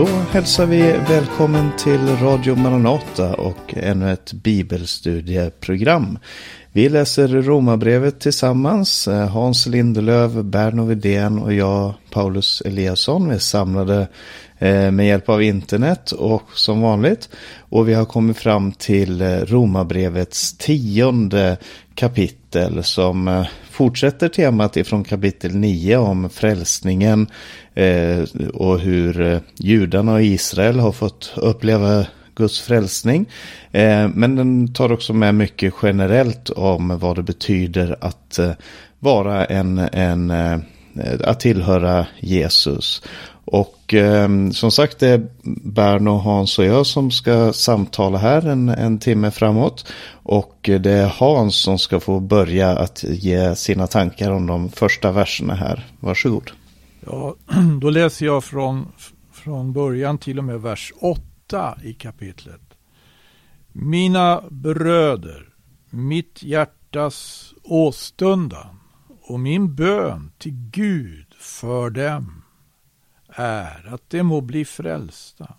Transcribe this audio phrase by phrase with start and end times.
[0.00, 6.18] Då hälsar vi välkommen till Radio Maranata och ännu ett bibelstudieprogram.
[6.72, 9.08] Vi läser Romarbrevet tillsammans.
[9.30, 13.28] Hans Lindelöf, Berno Widén och jag, Paulus Eliasson.
[13.28, 14.08] Vi är samlade
[14.58, 17.28] eh, med hjälp av internet och som vanligt.
[17.58, 21.56] Och vi har kommit fram till eh, Romarbrevets tionde
[21.94, 23.46] kapitel som eh,
[23.80, 27.26] fortsätter temat ifrån kapitel 9 om frälsningen
[27.74, 28.22] eh,
[28.54, 33.26] och hur eh, judarna och Israel har fått uppleva Guds frälsning.
[33.72, 38.52] Eh, men den tar också med mycket generellt om vad det betyder att eh,
[38.98, 40.58] vara en, en eh,
[41.24, 43.02] att tillhöra Jesus.
[43.50, 45.28] Och eh, som sagt det är
[45.64, 49.92] Berno, Hans och jag som ska samtala här en, en timme framåt.
[50.12, 55.12] Och det är Hans som ska få börja att ge sina tankar om de första
[55.12, 55.86] verserna här.
[56.00, 56.50] Varsågod.
[57.06, 57.34] Ja,
[57.80, 58.86] då läser jag från,
[59.32, 62.60] från början till och med vers 8 i kapitlet.
[63.72, 65.48] Mina bröder,
[65.90, 68.76] mitt hjärtas åstundan
[69.22, 72.39] och min bön till Gud för dem
[73.34, 75.54] är att de må bli frälsta.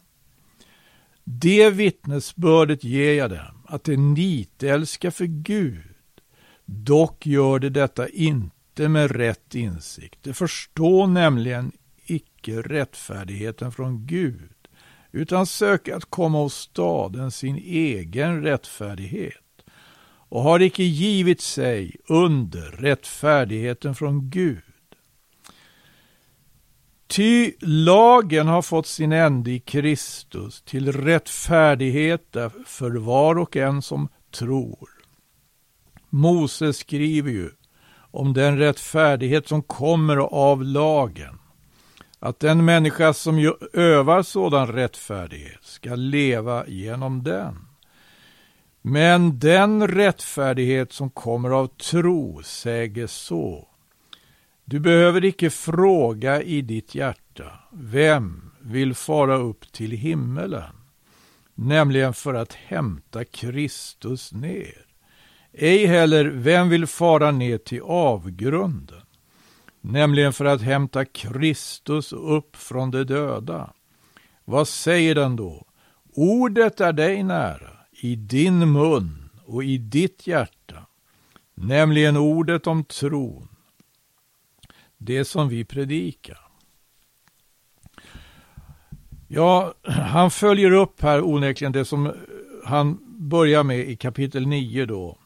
[1.23, 5.95] Det vittnesbördet ger jag dem, att de nitälskar för Gud.
[6.65, 10.19] Dock gör de detta inte med rätt insikt.
[10.23, 11.71] De förstår nämligen
[12.05, 14.67] icke rättfärdigheten från Gud,
[15.11, 19.35] utan söker att komma åstaden sin egen rättfärdighet
[20.31, 24.70] och har icke givit sig under rättfärdigheten från Gud.
[27.11, 34.07] Ty lagen har fått sin ände i Kristus till rättfärdighet för var och en som
[34.33, 34.89] tror.
[36.09, 37.49] Mose skriver ju
[38.11, 41.39] om den rättfärdighet som kommer av lagen,
[42.19, 47.67] att den människa som övar sådan rättfärdighet ska leva genom den.
[48.81, 53.70] Men den rättfärdighet som kommer av tro säger så.
[54.71, 60.73] Du behöver icke fråga i ditt hjärta, vem vill fara upp till himmelen?
[61.55, 64.85] Nämligen för att hämta Kristus ner.
[65.53, 69.01] Ej heller vem vill fara ner till avgrunden?
[69.81, 73.73] Nämligen för att hämta Kristus upp från de döda.
[74.45, 75.65] Vad säger den då?
[76.13, 80.87] Ordet är dig nära, i din mun och i ditt hjärta,
[81.55, 83.47] nämligen ordet om tron
[85.03, 86.37] det som vi predikar.
[89.27, 92.13] Ja, han följer upp här onekligen det som
[92.65, 95.17] han börjar med i kapitel 9 då.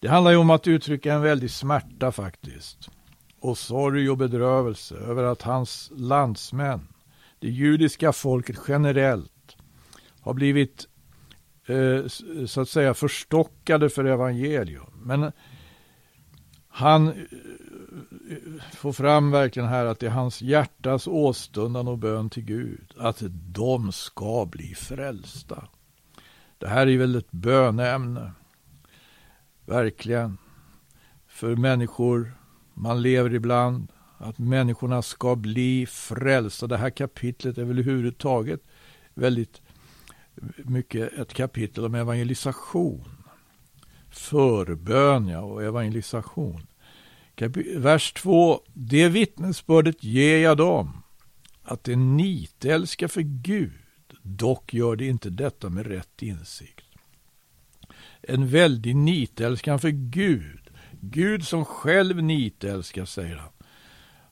[0.00, 2.90] Det handlar ju om att uttrycka en väldig smärta faktiskt.
[3.40, 6.88] Och sorg och bedrövelse över att hans landsmän,
[7.38, 9.56] det judiska folket generellt,
[10.20, 10.88] har blivit
[11.66, 12.06] eh,
[12.46, 15.02] så att säga förstockade för evangelium.
[15.02, 15.32] Men
[16.68, 17.14] han
[18.72, 23.22] få fram verkligen här att det är hans hjärtas åstundan och bön till Gud att
[23.30, 25.68] de ska bli frälsta.
[26.58, 28.32] Det här är väl ett böneämne.
[29.66, 30.38] Verkligen.
[31.26, 32.32] För människor,
[32.74, 33.88] man lever ibland,
[34.18, 36.66] att människorna ska bli frälsta.
[36.66, 38.60] Det här kapitlet är väl överhuvudtaget
[39.14, 39.62] väldigt
[40.56, 43.04] mycket ett kapitel om evangelisation.
[44.10, 46.66] Förbön ja, och evangelisation.
[47.76, 48.60] Vers 2.
[48.74, 51.02] Det vittnesbördet ger jag dem,
[51.62, 53.72] att de nitälskar för Gud,
[54.22, 56.84] dock gör de inte detta med rätt insikt.
[58.22, 63.50] En väldig nitälskan för Gud, Gud som själv nitälskar, säger han.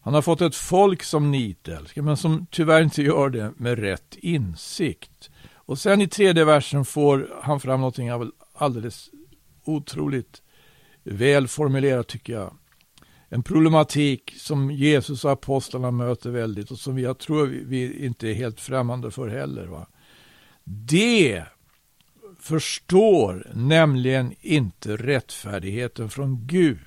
[0.01, 4.17] Han har fått ett folk som nitälskar, men som tyvärr inte gör det med rätt
[4.17, 5.31] insikt.
[5.53, 8.09] Och sen i tredje versen får han fram någonting
[8.55, 9.11] alldeles
[9.65, 10.43] otroligt
[11.05, 12.57] välformulerat, tycker jag
[13.33, 18.35] en problematik som Jesus och apostlarna möter väldigt och som jag tror vi inte är
[18.35, 19.67] helt främmande för heller.
[19.67, 19.87] Va?
[20.65, 21.45] Det
[22.41, 26.79] förstår nämligen inte rättfärdigheten från Gud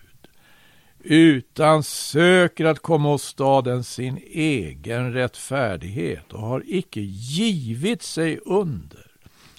[1.04, 9.12] utan söker att komma åstad sin egen rättfärdighet och har icke givit sig under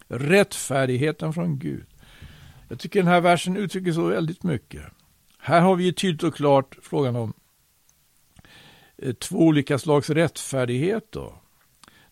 [0.08, 1.86] rättfärdigheten från Gud.
[2.68, 4.82] Jag tycker den här versen uttrycker så väldigt mycket.
[5.46, 7.32] Här har vi tydligt och klart frågan om
[8.98, 11.12] eh, två olika slags rättfärdighet.
[11.12, 11.42] Då.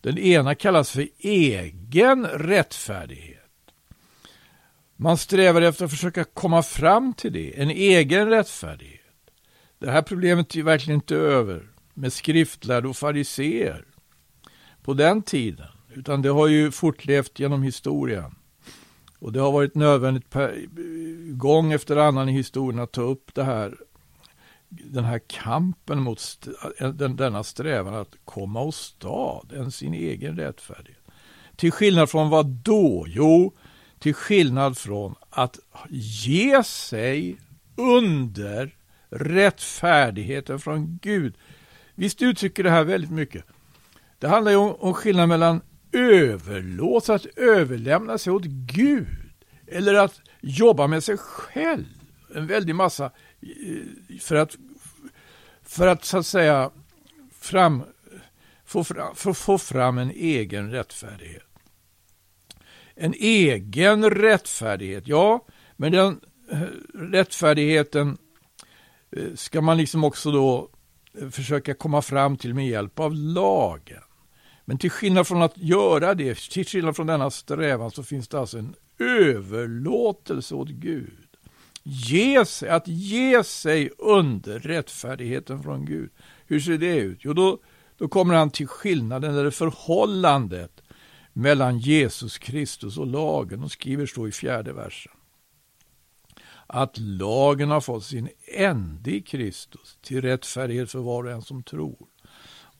[0.00, 3.50] Den ena kallas för egen rättfärdighet.
[4.96, 9.30] Man strävar efter att försöka komma fram till det, en egen rättfärdighet.
[9.78, 13.84] Det här problemet är verkligen inte över med skriftlärda och fariseer.
[14.82, 18.34] på den tiden, utan det har ju fortlevt genom historien.
[19.22, 20.66] Och det har varit nödvändigt per,
[21.32, 23.76] gång efter annan i historien att ta upp det här,
[24.68, 30.36] den här kampen mot st eh, den, denna strävan att komma åstad, än sin egen
[30.36, 31.02] rättfärdighet.
[31.56, 33.04] Till skillnad från vad då?
[33.08, 33.52] Jo,
[33.98, 35.58] till skillnad från att
[35.90, 37.36] ge sig
[37.76, 38.76] under
[39.10, 41.34] rättfärdigheten från Gud.
[41.94, 43.44] Visst uttrycker det här väldigt mycket.
[44.18, 45.60] Det handlar ju om, om skillnad mellan
[45.92, 49.06] överlåta, att överlämna sig åt Gud
[49.66, 51.84] eller att jobba med sig själv.
[52.34, 53.04] En väldig massa
[53.40, 54.56] eh, för att,
[55.62, 56.70] för att så att säga
[57.40, 57.82] fram,
[58.64, 61.46] få, fram, för få fram en egen rättfärdighet.
[62.94, 65.46] En egen rättfärdighet, ja,
[65.76, 66.62] men den eh,
[66.94, 68.18] rättfärdigheten
[69.16, 70.70] eh, ska man liksom också då
[71.30, 74.02] försöka komma fram till med hjälp av lagen.
[74.64, 78.40] Men till skillnad från att göra det, till skillnad från denna strävan så finns det
[78.40, 81.18] alltså en överlåtelse åt Gud.
[81.82, 86.10] Ge sig, att ge sig under rättfärdigheten från Gud.
[86.46, 87.18] Hur ser det ut?
[87.20, 87.58] Jo, då,
[87.96, 90.82] då kommer han till skillnaden, eller förhållandet
[91.32, 95.12] mellan Jesus Kristus och lagen och skriver så i fjärde versen.
[96.66, 101.62] Att lagen har fått sin ände i Kristus till rättfärdighet för var och en som
[101.62, 102.06] tror.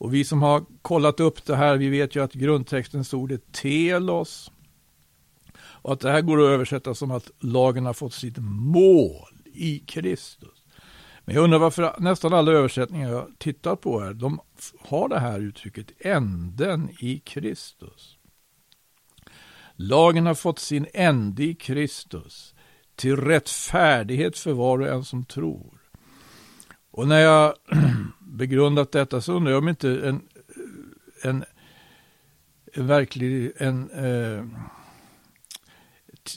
[0.03, 3.41] Och vi som har kollat upp det här, vi vet ju att grundtextens ord är
[3.53, 4.53] telos.
[5.59, 9.79] Och att det här går att översätta som att lagen har fått sitt mål i
[9.79, 10.65] Kristus.
[11.25, 14.41] Men jag undrar varför nästan alla översättningar jag tittar på här, de
[14.79, 18.19] har det här uttrycket änden i Kristus.
[19.77, 22.55] Lagen har fått sin ände i Kristus
[22.97, 25.81] till rättfärdighet för var och en som tror.
[26.91, 27.55] Och när jag
[28.43, 30.21] begrundat detta så undrar jag om inte en,
[31.23, 31.45] en,
[32.73, 34.45] en verklig en, eh,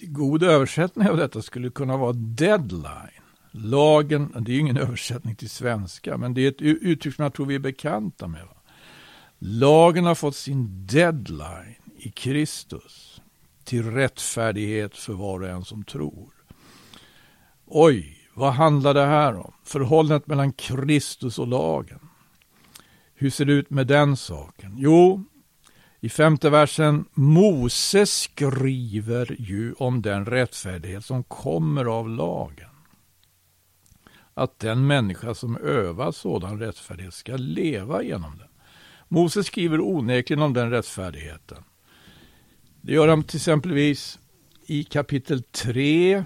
[0.02, 3.22] god översättning av detta skulle kunna vara deadline.
[3.52, 7.34] Lagen, det är ju ingen översättning till svenska, men det är ett uttryck som jag
[7.34, 8.46] tror vi är bekanta med.
[8.46, 8.58] Va?
[9.40, 13.22] Lagen har fått sin deadline i Kristus
[13.64, 16.34] till rättfärdighet för var och en som tror.
[17.66, 19.54] Oj, vad handlar det här om?
[19.64, 22.00] Förhållandet mellan Kristus och lagen.
[23.14, 24.74] Hur ser det ut med den saken?
[24.78, 25.24] Jo,
[26.00, 32.70] i femte versen, Mose skriver ju om den rättfärdighet som kommer av lagen.
[34.34, 38.48] Att den människa som övar sådan rättfärdighet ska leva genom den.
[39.08, 41.64] Mose skriver onekligen om den rättfärdigheten.
[42.82, 44.20] Det gör han till exempelvis
[44.66, 46.26] i kapitel 3,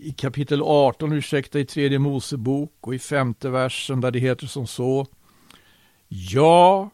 [0.00, 4.66] i kapitel 18, ursäkta, i tredje Mosebok och i femte versen där det heter som
[4.66, 5.06] så.
[6.08, 6.90] Ja,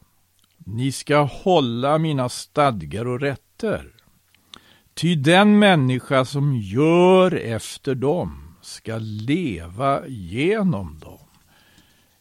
[0.58, 3.90] ni ska hålla mina stadgar och rätter.
[4.94, 11.18] Ty den människa som gör efter dem ska leva genom dem.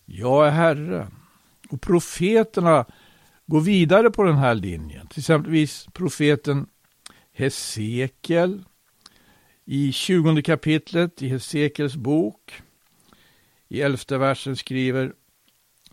[0.06, 1.16] Jag är Herren.
[1.70, 2.86] Och profeterna
[3.46, 5.08] går vidare på den här linjen.
[5.08, 6.68] Till exempelvis profeten
[7.34, 8.64] Hesekiel
[9.66, 12.62] i 20 kapitlet i Hesekiels bok,
[13.68, 15.14] i elfte versen skriver,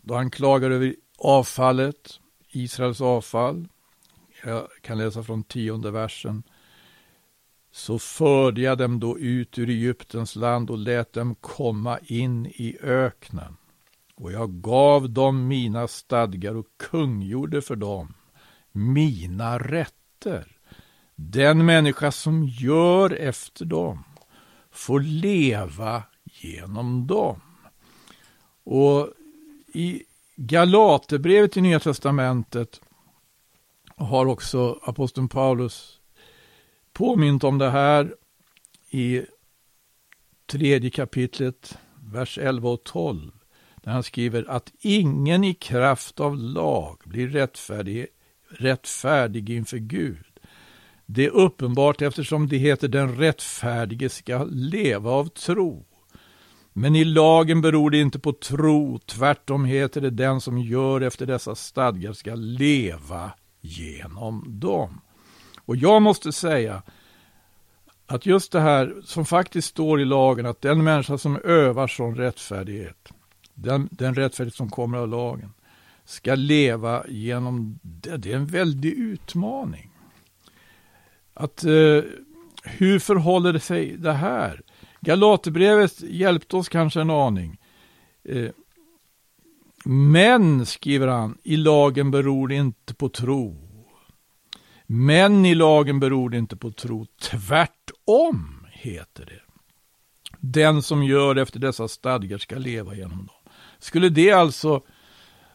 [0.01, 3.67] då han klagar över avfallet, Israels avfall,
[4.43, 6.43] jag kan läsa från tionde versen,
[7.71, 12.77] så förde jag dem då ut ur Egyptens land och lät dem komma in i
[12.81, 13.57] öknen.
[14.15, 18.13] Och jag gav dem mina stadgar och kungjorde för dem
[18.71, 20.60] mina rätter.
[21.29, 24.03] Den människa som gör efter dem
[24.71, 27.41] får leva genom dem.
[28.63, 29.09] Och
[29.73, 30.03] i
[30.35, 32.81] Galaterbrevet i Nya Testamentet
[33.95, 35.99] har också aposteln Paulus
[36.93, 38.15] påmint om det här
[38.89, 39.21] i
[40.45, 43.31] tredje kapitlet, vers 11 och 12.
[43.75, 48.07] Där han skriver att ingen i kraft av lag blir rättfärdig,
[48.49, 50.30] rättfärdig inför Gud.
[51.13, 55.85] Det är uppenbart eftersom det heter den rättfärdige ska leva av tro.
[56.73, 61.25] Men i lagen beror det inte på tro, tvärtom heter det den som gör efter
[61.25, 65.01] dessa stadgar ska leva genom dem.
[65.65, 66.83] Och jag måste säga
[68.07, 72.15] att just det här som faktiskt står i lagen, att den människa som övar sån
[72.15, 73.13] rättfärdighet,
[73.53, 75.53] den, den rättfärdighet som kommer av lagen,
[76.05, 78.17] ska leva genom det.
[78.17, 79.90] Det är en väldig utmaning.
[81.41, 82.03] Att eh,
[82.63, 84.61] hur förhåller det sig det här?
[84.99, 87.57] Galaterbrevet hjälpte oss kanske en aning.
[88.23, 88.49] Eh,
[89.85, 93.57] Men, skriver han, i lagen beror det inte på tro.
[94.87, 97.05] Men i lagen beror det inte på tro.
[97.21, 99.41] Tvärtom, heter det.
[100.39, 103.51] Den som gör efter dessa stadgar ska leva genom dem.
[103.79, 104.81] Skulle det alltså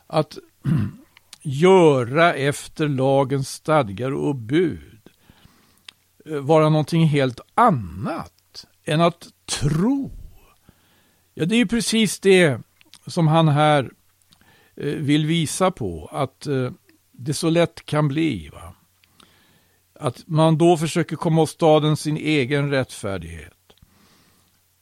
[0.06, 0.38] att
[1.42, 4.95] göra efter lagens stadgar och bud
[6.28, 10.10] Eh, vara någonting helt annat än att tro?
[11.34, 12.60] Ja, det är ju precis det
[13.06, 13.90] som han här
[14.76, 16.70] eh, vill visa på, att eh,
[17.12, 18.50] det så lätt kan bli.
[18.52, 18.74] Va?
[20.00, 23.52] Att man då försöker komma åt staden sin egen rättfärdighet.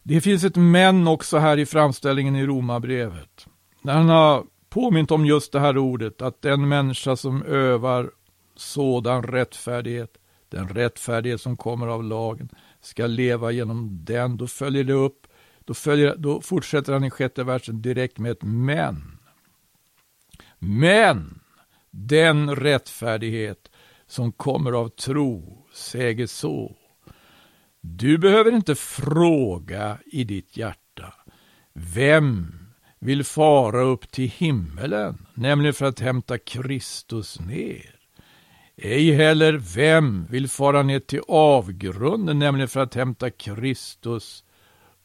[0.02, 3.46] Det finns ett men också här i framställningen i Romarbrevet.
[3.82, 8.10] När han har påmint om just det här ordet, att den människa som övar
[8.56, 12.48] sådan rättfärdighet, den rättfärdighet som kommer av lagen,
[12.80, 14.36] ska leva genom den.
[14.36, 15.26] Då följer det upp,
[15.64, 19.18] då, följer, då fortsätter han i sjätte versen direkt med ett men.
[20.58, 21.40] Men
[21.90, 23.70] den rättfärdighet
[24.06, 26.76] som kommer av tro säger så.
[27.80, 31.14] Du behöver inte fråga i ditt hjärta.
[31.72, 32.58] Vem
[32.98, 37.93] vill fara upp till himmelen, nämligen för att hämta Kristus ner?
[38.76, 44.44] Ej heller vem vill fara ner till avgrunden, nämligen för att hämta Kristus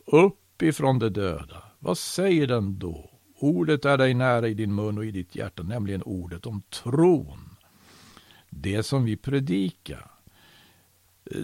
[0.06, 1.64] upp ifrån de döda.
[1.80, 3.10] Vad säger den då?
[3.40, 7.56] Ordet är dig nära i din mun och i ditt hjärta, nämligen ordet om tron.
[8.50, 10.12] Det som vi predikar.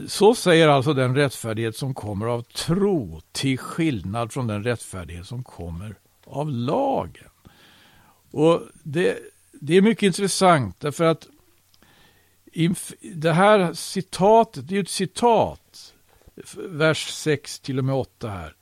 [0.08, 5.44] Så säger alltså den rättfärdighet som kommer av tro, till skillnad från den rättfärdighet som
[5.44, 7.30] kommer av lagen.
[8.32, 9.18] Och det,
[9.54, 11.28] det är mycket intressant därför att
[13.02, 15.94] det här citatet, det är ett citat,
[16.58, 18.56] vers 6 till och med 8 här.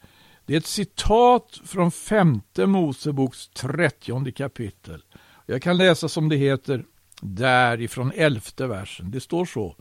[0.45, 5.03] Det är ett citat från femte Moseboks trettionde kapitel.
[5.45, 6.85] Jag kan läsa som det heter
[7.21, 9.11] därifrån elfte versen.
[9.11, 9.75] Det står så.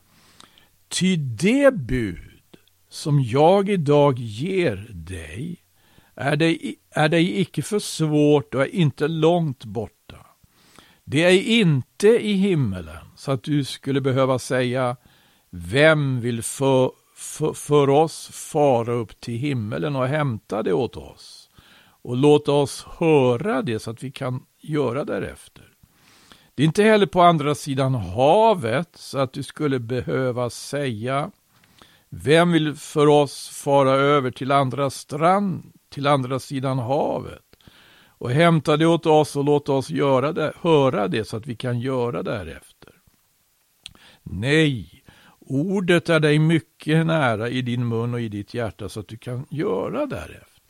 [0.88, 2.56] Ty det bud
[2.88, 5.62] som jag idag ger dig
[6.14, 10.26] är dig, är dig icke för svårt och är inte långt borta.
[11.04, 14.96] Det är inte i himmelen så att du skulle behöva säga
[15.50, 21.50] Vem vill för, för, för oss fara upp till himmelen och hämta det åt oss
[22.02, 25.64] och låta oss höra det så att vi kan göra därefter.
[26.54, 31.30] Det är inte heller på andra sidan havet så att du skulle behöva säga
[32.08, 37.56] Vem vill för oss fara över till andra strand, till andra sidan havet
[38.06, 41.56] och hämta det åt oss och låta oss göra det, höra det så att vi
[41.56, 42.71] kan göra därefter.
[44.22, 45.04] Nej,
[45.40, 49.16] ordet är dig mycket nära i din mun och i ditt hjärta så att du
[49.16, 50.62] kan göra därefter.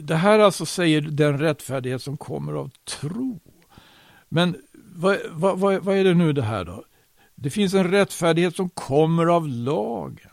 [0.00, 2.70] Det här alltså säger den rättfärdighet som kommer av
[3.00, 3.40] tro.
[4.28, 6.84] Men vad, vad, vad, vad är det nu det här då?
[7.34, 10.30] Det finns en rättfärdighet som kommer av lagen.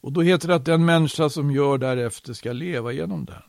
[0.00, 3.42] Och då heter det att den människa som gör därefter ska leva genom den.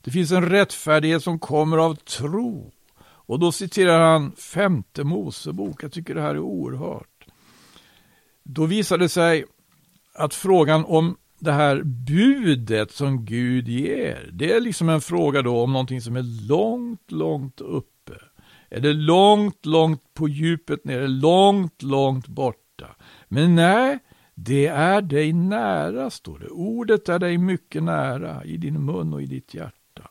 [0.00, 2.72] Det finns en rättfärdighet som kommer av tro.
[3.02, 5.84] Och då citerar han femte Mosebok.
[5.84, 7.11] Jag tycker det här är oerhört.
[8.42, 9.44] Då visar det sig
[10.14, 15.62] att frågan om det här budet som Gud ger, det är liksom en fråga då
[15.62, 18.14] om någonting som är långt, långt uppe.
[18.70, 22.96] Är det långt, långt på djupet nere, långt, långt borta?
[23.28, 23.98] Men nej,
[24.34, 26.48] det är dig nära, står det.
[26.48, 30.10] Ordet är dig mycket nära i din mun och i ditt hjärta.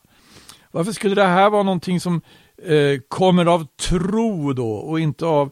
[0.70, 2.20] Varför skulle det här vara någonting som
[2.56, 5.50] eh, kommer av tro då och inte av,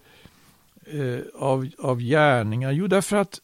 [0.87, 2.73] eh, av, av gärningar?
[2.73, 3.41] Jo, därför att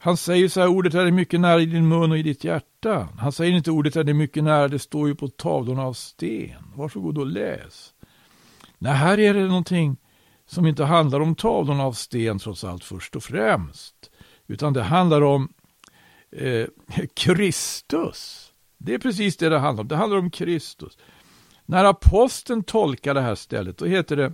[0.00, 3.08] han säger så här, ordet är mycket nära i din mun och i ditt hjärta.
[3.18, 6.64] Han säger inte ordet är mycket nära, det står ju på tavlorna av sten.
[6.74, 7.94] Varsågod och läs.
[8.78, 9.96] Nej, här är det någonting
[10.46, 14.10] som inte handlar om tavlorna av sten trots allt först och främst.
[14.46, 15.52] Utan det handlar om
[16.32, 16.66] eh,
[17.14, 18.52] Kristus.
[18.78, 19.88] Det är precis det det handlar om.
[19.88, 20.98] Det handlar om Kristus.
[21.66, 24.32] När aposteln tolkar det här stället, då heter det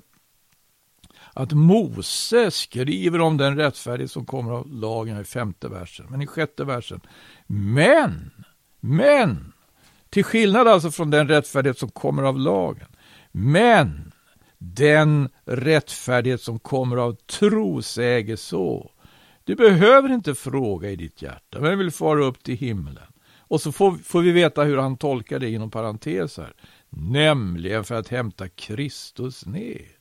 [1.35, 6.07] att Mose skriver om den rättfärdighet som kommer av lagen i femte versen.
[6.11, 7.01] Men i sjätte versen.
[7.47, 8.31] Men,
[8.81, 9.53] men,
[10.11, 12.89] till skillnad alltså från den rättfärdighet som kommer av lagen.
[13.33, 14.13] Men
[14.59, 18.91] den rättfärdighet som kommer av tro säger så.
[19.45, 23.13] Du behöver inte fråga i ditt hjärta, vem vill fara upp till himlen?
[23.39, 26.53] Och så får, får vi veta hur han tolkar det inom parentes här.
[26.91, 29.94] Nämligen för att hämta Kristus ner.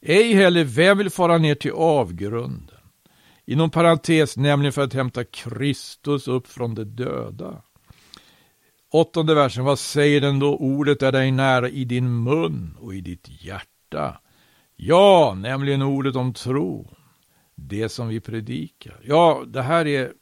[0.00, 2.76] Ej heller vem vill fara ner till avgrunden.
[3.44, 7.62] Inom parentes, nämligen för att hämta Kristus upp från de döda.
[8.90, 10.56] Åttonde versen, vad säger den då?
[10.56, 14.20] Ordet är dig nära i din mun och i ditt hjärta.
[14.76, 16.90] Ja, nämligen ordet om tro.
[17.54, 19.00] Det som vi predikar.
[19.04, 20.12] Ja, det här är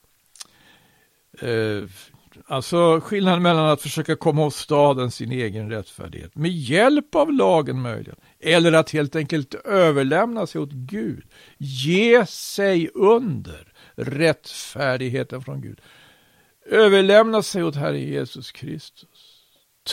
[1.41, 1.89] eh,
[2.47, 7.81] alltså skillnaden mellan att försöka komma åt staden sin egen rättfärdighet med hjälp av lagen
[7.81, 8.17] möjligen.
[8.41, 11.25] Eller att helt enkelt överlämna sig åt Gud.
[11.59, 15.81] Ge sig under rättfärdigheten från Gud.
[16.67, 19.41] Överlämna sig åt Herre Jesus Kristus.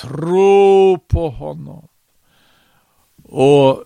[0.01, 1.87] Tro på honom.
[3.23, 3.83] Och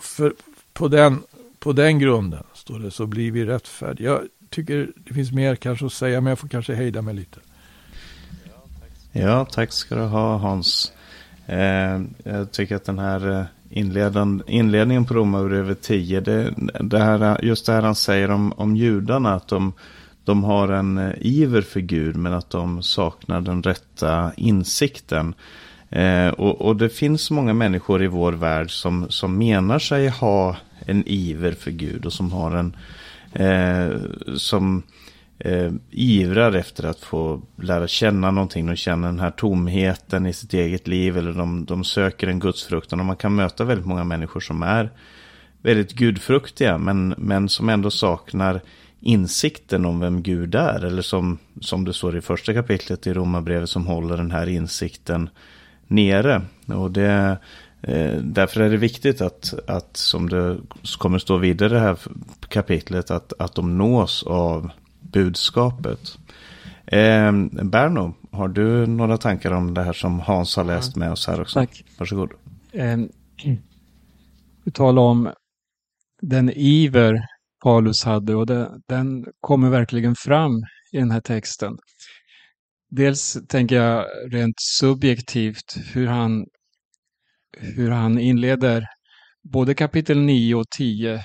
[0.00, 0.34] för,
[0.72, 1.22] på, den,
[1.58, 4.20] på den grunden står det så blir vi rättfärdiga.
[4.52, 7.40] Jag tycker det finns mer kanske att säga men jag får kanske hejda mig lite.
[9.12, 10.92] Ja, tack ska du ha Hans.
[11.46, 13.44] Eh, jag tycker att den här eh,
[14.46, 19.34] inledningen på Romarbrevet 10, det, det här, just det här han säger om, om judarna,
[19.34, 19.72] att de,
[20.24, 25.34] de har en eh, iver för Gud men att de saknar den rätta insikten.
[25.90, 30.56] Eh, och, och, det finns många människor i vår värld som, som menar sig ha
[30.86, 32.80] en iver för Gud och som har en eh,
[33.32, 33.90] Eh,
[34.36, 34.82] som
[35.38, 38.66] eh, ivrar efter att få lära känna någonting.
[38.66, 43.00] De känner den här tomheten i sitt eget liv eller de, de söker en gudsfruktan.
[43.00, 44.90] Och man kan möta väldigt många människor som är
[45.62, 48.60] väldigt gudfruktiga men, men som ändå saknar
[49.00, 50.84] insikten om vem Gud är.
[50.84, 55.30] Eller som, som det står i första kapitlet i Romarbrevet som håller den här insikten
[55.86, 56.42] nere.
[56.66, 57.38] Och det,
[58.22, 60.58] därför är det viktigt att, att, som det
[60.98, 61.98] kommer stå vidare i det här
[62.48, 64.70] kapitlet, att, att de nås av
[65.00, 66.18] budskapet.
[66.86, 71.26] Eh, Berno, har du några tankar om det här som Hans har läst med oss
[71.26, 71.60] här också?
[71.60, 71.84] Tack.
[71.98, 72.30] Varsågod.
[72.72, 72.98] Eh,
[74.64, 75.32] vi talar om
[76.22, 77.20] den iver
[77.62, 80.52] Paulus hade och det, den kommer verkligen fram
[80.92, 81.78] i den här texten.
[82.90, 86.46] Dels tänker jag rent subjektivt hur han,
[87.58, 88.86] hur han inleder
[89.42, 91.20] både kapitel 9 och 10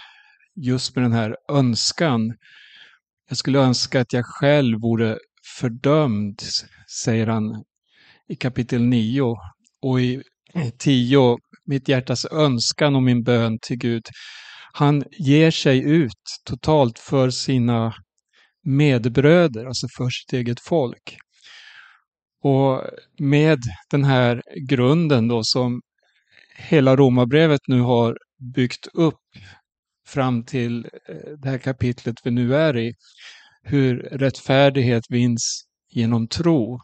[0.56, 2.34] just med den här önskan.
[3.30, 5.18] Jag skulle önska att jag själv vore
[5.60, 6.42] fördömd,
[7.04, 7.64] säger han
[8.30, 9.36] i kapitel 9.
[9.82, 10.24] Och i
[10.80, 14.04] 10, mitt hjärtas önskan och min bön till Gud.
[14.74, 17.94] Han ger sig ut totalt för sina
[18.64, 21.18] medbröder, alltså för sitt eget folk.
[22.44, 22.82] Och
[23.20, 23.60] med
[23.92, 25.82] den här grunden då som
[26.58, 28.18] hela romabrevet nu har
[28.54, 29.22] byggt upp
[30.08, 32.94] fram till eh, det här kapitlet vi nu är i,
[33.64, 36.80] hur rättfärdighet vinns genom tro.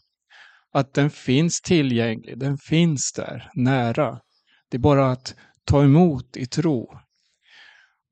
[0.74, 4.20] Att den finns tillgänglig, den finns där, nära.
[4.70, 7.00] Det är bara att ta emot i tro.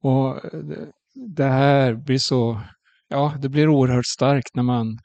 [0.02, 0.62] Och eh,
[1.36, 2.62] det här blir så,
[3.08, 4.98] ja, det blir oerhört starkt när man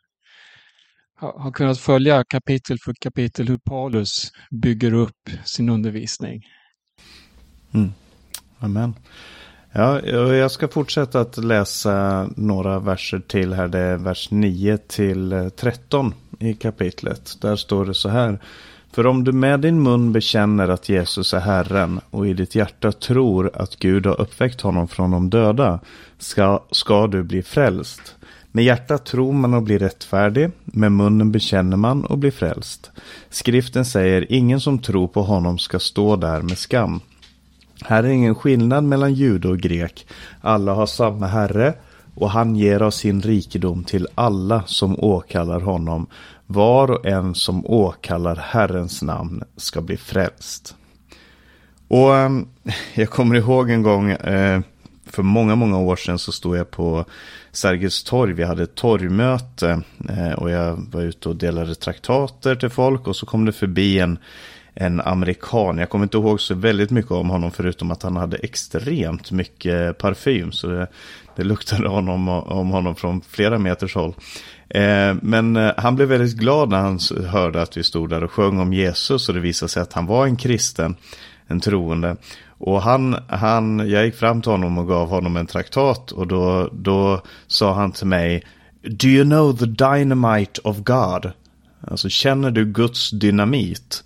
[1.16, 6.42] har kunnat följa kapitel för kapitel hur Paulus bygger upp sin undervisning.
[7.72, 7.92] Mm.
[8.58, 8.94] Amen.
[9.72, 10.00] Ja,
[10.34, 13.68] jag ska fortsätta att läsa några verser till här.
[13.68, 17.36] Det är vers 9 till eh, 13 i kapitlet.
[17.40, 18.38] Där står det så här.
[18.92, 22.92] För om du med din mun bekänner att Jesus är Herren och i ditt hjärta
[22.92, 25.80] tror att Gud har uppväckt honom från de döda
[26.18, 28.15] ska, ska du bli frälst.
[28.56, 32.90] Med hjärtat tror man och blir rättfärdig, med munnen bekänner man och blir frälst.
[33.30, 37.00] Skriften säger, ingen som tror på honom ska stå där med skam.
[37.84, 40.06] Här är ingen skillnad mellan jude och grek.
[40.40, 41.74] Alla har samma Herre
[42.14, 46.06] och han ger av sin rikedom till alla som åkallar honom.
[46.46, 50.74] Var och en som åkallar Herrens namn ska bli frälst.
[51.88, 52.48] Och ehm,
[52.94, 54.60] jag kommer ihåg en gång eh,
[55.06, 57.04] för många, många år sedan så stod jag på
[57.56, 58.32] Sergels torg.
[58.32, 63.16] Vi hade ett torgmöte eh, och jag var ute och delade traktater till folk och
[63.16, 64.18] så kom det förbi en,
[64.74, 65.78] en amerikan.
[65.78, 69.98] Jag kommer inte ihåg så väldigt mycket om honom förutom att han hade extremt mycket
[69.98, 70.52] parfym.
[70.52, 70.86] Så det,
[71.36, 74.14] det luktade honom, om honom från flera meters håll.
[74.68, 78.32] Eh, men eh, han blev väldigt glad när han hörde att vi stod där och
[78.32, 80.96] sjöng om Jesus och det visade sig att han var en kristen,
[81.46, 82.16] en troende.
[82.58, 86.70] Och han, han, jag gick fram till honom och gav honom en traktat och då,
[86.72, 88.42] då sa han till mig
[88.82, 91.30] Do you know the dynamite of God?
[91.80, 94.04] Alltså känner du Guds dynamit?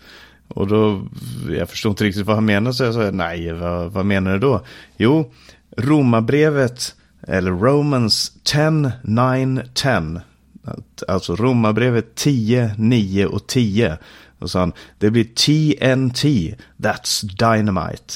[0.48, 1.02] Och då,
[1.50, 4.38] jag förstod inte riktigt vad han menade så jag sa nej, vad, vad menar du
[4.38, 4.60] då?
[4.96, 5.32] Jo,
[5.76, 6.94] Romarbrevet,
[7.28, 10.22] eller Romans 10, 9, 10.
[11.08, 13.98] Alltså Romarbrevet 10, 9 och 10.
[14.38, 18.14] Och sa han, det blir TNT, that's dynamite.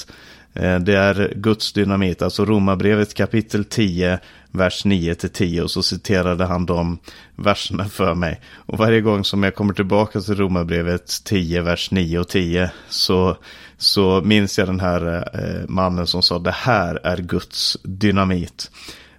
[0.55, 4.19] Eh, det är Guds dynamit, alltså Romarbrevet kapitel 10
[4.55, 6.99] vers 9 till 10 och så citerade han de
[7.35, 8.41] verserna för mig.
[8.55, 13.37] Och varje gång som jag kommer tillbaka till Romarbrevet 10, vers 9 och 10 så,
[13.77, 18.71] så minns jag den här eh, mannen som sa det här är Guds dynamit.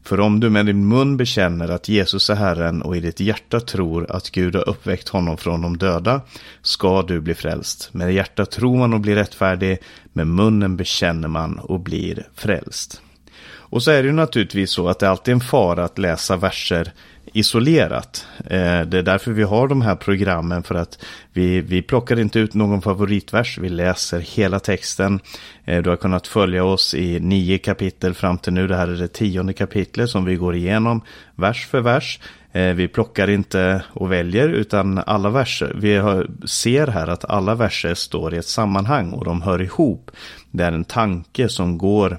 [0.06, 3.60] För om du med din mun bekänner att Jesus är Herren och i ditt hjärta
[3.60, 6.20] tror att Gud har uppväckt honom från de döda,
[6.62, 7.94] ska du bli frälst.
[7.94, 9.78] Med hjärtat tror man och blir rättfärdig,
[10.12, 13.00] med munnen bekänner man och blir frälst.
[13.48, 16.36] Och så är det ju naturligtvis så att det alltid är en fara att läsa
[16.36, 16.92] verser
[17.36, 18.26] isolerat.
[18.38, 22.38] Eh, det är därför vi har de här programmen för att vi, vi plockar inte
[22.38, 25.20] ut någon favoritvers, vi läser hela texten.
[25.64, 28.96] Eh, du har kunnat följa oss i nio kapitel fram till nu, det här är
[28.96, 31.00] det tionde kapitlet som vi går igenom
[31.34, 32.20] vers för vers.
[32.52, 35.72] Eh, vi plockar inte och väljer utan alla verser.
[35.76, 36.02] Vi
[36.48, 40.10] ser här att alla verser står i ett sammanhang och de hör ihop.
[40.50, 42.18] Det är en tanke som går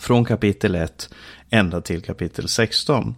[0.00, 1.08] från kapitel 1
[1.50, 3.14] ända till kapitel 16.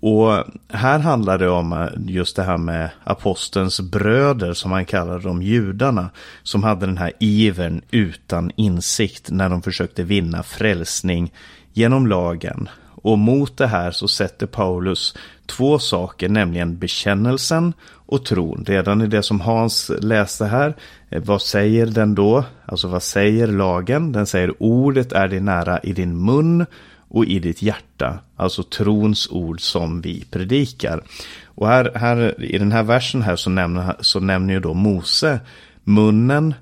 [0.00, 5.18] Och här handlar det om eh, just det här med apostelns bröder som han kallar
[5.18, 6.10] dem, judarna,
[6.42, 11.32] som hade den här ivern utan insikt när de försökte vinna frälsning
[11.72, 12.68] genom lagen.
[13.02, 15.14] Och mot det här så sätter Paulus
[15.46, 17.72] två saker, nämligen bekännelsen
[18.06, 18.64] och tron.
[18.66, 20.74] Redan i det som Hans läste här,
[21.10, 22.44] eh, vad säger den då?
[22.66, 24.12] Alltså vad säger lagen?
[24.12, 26.66] Den säger ordet är dig nära i din mun
[27.08, 28.18] och i ditt hjärta.
[28.36, 31.02] Alltså trons ord som vi predikar.
[31.44, 35.40] Och här, här i den här versen här så nämner, så nämner ju då Mose
[35.84, 36.54] munnen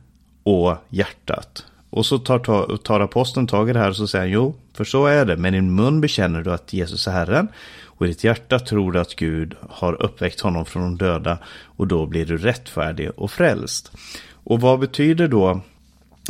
[0.42, 1.66] och hjärtat.
[1.90, 4.54] Och så tar, tar, tar aposteln tag i det här och så säger han jo,
[4.74, 5.36] för så är det.
[5.36, 7.48] Men din mun bekänner du att Jesus är Herren.
[7.84, 11.38] Och i ditt hjärta tror du att Gud har uppväckt honom från de döda.
[11.64, 13.92] Och då blir du rättfärdig och frälst.
[14.32, 15.60] Och vad betyder då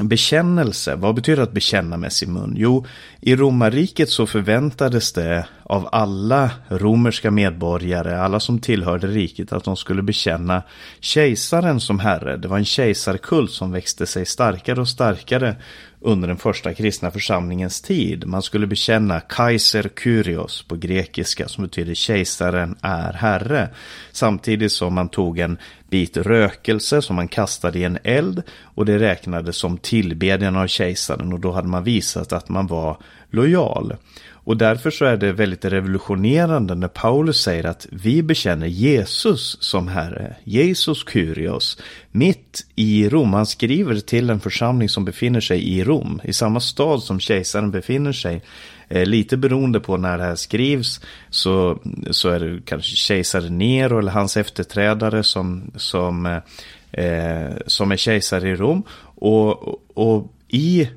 [0.00, 2.54] Bekännelse, vad betyder att bekänna med sin mun?
[2.56, 2.86] Jo,
[3.20, 9.76] i romarriket så förväntades det av alla romerska medborgare, alla som tillhörde riket, att de
[9.76, 10.62] skulle bekänna
[11.00, 12.36] kejsaren som herre.
[12.36, 15.56] Det var en kejsarkult som växte sig starkare och starkare
[16.00, 18.26] under den första kristna församlingens tid.
[18.26, 23.68] Man skulle bekänna Kaiser Kyrios på grekiska som betyder kejsaren är herre.
[24.12, 25.58] Samtidigt som man tog en
[25.90, 31.32] bit rökelse som man kastade i en eld och det räknades som tillbedjan av kejsaren
[31.32, 32.96] och då hade man visat att man var
[33.30, 33.96] lojal.
[34.44, 39.88] Och därför så är det väldigt revolutionerande när Paulus säger att vi bekänner Jesus som
[39.88, 41.78] Herre, Jesus Kyrios,
[42.10, 43.32] mitt i Rom.
[43.32, 47.70] Han skriver till en församling som befinner sig i Rom, i samma stad som kejsaren
[47.70, 48.42] befinner sig.
[48.88, 51.78] Eh, lite beroende på när det här skrivs så,
[52.10, 56.40] så är det kanske kejsare Nero eller hans efterträdare som, som,
[56.92, 58.82] eh, som är kejsare i Rom.
[59.14, 60.88] Och, och i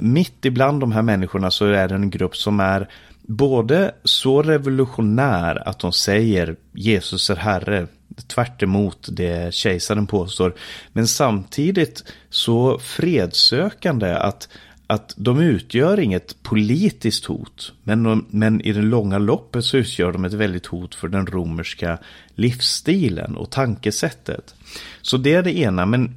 [0.00, 2.88] mitt ibland de här människorna så är det en grupp som är
[3.22, 7.86] både så revolutionär att de säger Jesus är Herre,
[8.26, 8.62] tvärt
[9.08, 10.54] det kejsaren påstår,
[10.92, 14.48] men samtidigt så fredsökande att,
[14.86, 20.12] att de utgör inget politiskt hot, men, de, men i det långa loppet så utgör
[20.12, 21.98] de ett väldigt hot för den romerska
[22.34, 24.54] livsstilen och tankesättet.
[25.02, 26.16] Så det är det ena, men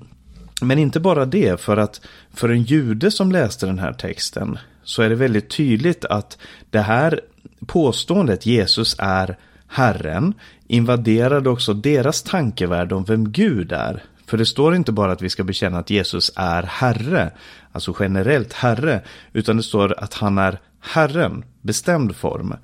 [0.68, 2.02] men inte bara det, för att
[2.34, 6.38] för en jude som läste den här texten så är det väldigt tydligt att
[6.70, 7.22] det här
[7.68, 10.34] påståendet Jesus är Herren
[10.68, 14.04] invaderade också deras tankevärld om vem Gud är.
[14.28, 17.32] För det står inte bara att vi ska bekänna att Jesus är Herre,
[17.72, 19.02] alltså generellt Herre,
[19.34, 22.56] utan det står att han är Herren, bestämd form.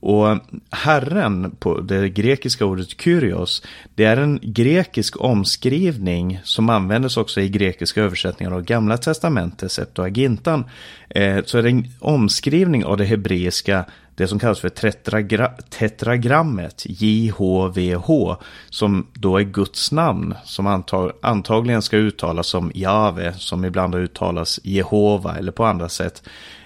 [0.00, 0.38] Och
[0.70, 3.62] Herren, på det grekiska ordet Kyrios,
[3.94, 10.64] det är en grekisk omskrivning som användes också i grekiska översättningar av Gamla Testamentet, Septuagintan.
[11.10, 13.84] Eh, så är det en omskrivning av det hebreiska
[14.18, 18.36] det som kallas för tetragra tetragrammet, JHVH,
[18.70, 24.60] som då är Guds namn, som antag antagligen ska uttalas som Jave, som ibland uttalas
[24.62, 26.22] Jehova eller på andra sätt.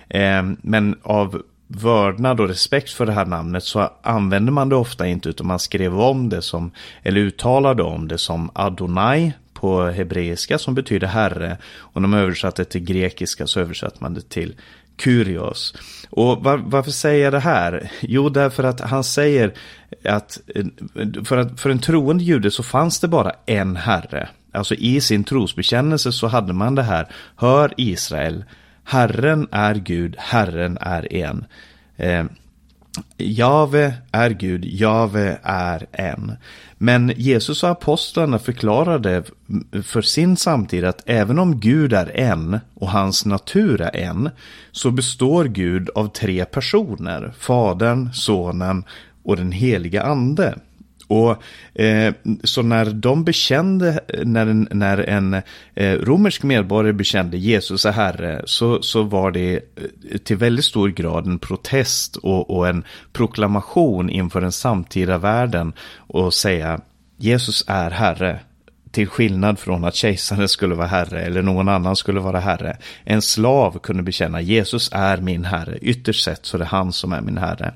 [0.09, 1.42] Eh, men av
[1.76, 5.58] vördnad och respekt för det här namnet så använde man det ofta inte utan man
[5.58, 6.70] skrev om det som,
[7.02, 11.56] eller uttalade om det som Adonai på hebreiska som betyder herre.
[11.76, 14.54] Och när man översatte till grekiska så översatte man det till
[15.04, 15.74] Kyrios.
[16.11, 17.90] Och var, varför säger jag det här?
[18.00, 19.54] Jo, därför att han säger
[20.04, 20.40] att
[21.24, 24.28] för, att för en troende jude så fanns det bara en herre.
[24.52, 27.08] Alltså i sin trosbekännelse så hade man det här.
[27.37, 28.44] Hör Israel,
[28.85, 31.45] Herren är Gud, Herren är en.
[31.97, 32.25] Eh,
[33.16, 36.33] Jave är Gud, Jave är en.
[36.79, 39.23] Men Jesus och apostlarna förklarade
[39.83, 44.31] för sin samtid att även om Gud är en och hans natur är en,
[44.73, 48.85] så består Gud av tre personer, Fadern, Sonen
[49.23, 50.59] och den heliga Ande.
[51.12, 51.42] Och
[51.83, 55.35] eh, Så när de bekände, när en, när en
[55.75, 60.88] eh, romersk medborgare bekände Jesus är Herre, så, så var det eh, till väldigt stor
[60.88, 66.81] grad en protest och, och en proklamation inför den samtida världen och säga
[67.16, 68.40] Jesus är Herre.
[68.92, 72.76] Till skillnad från att kejsaren skulle vara herre eller någon annan skulle vara herre.
[73.05, 75.78] En slav kunde bekänna Jesus är min herre.
[75.78, 77.74] Ytterst sett så är det han som är min herre.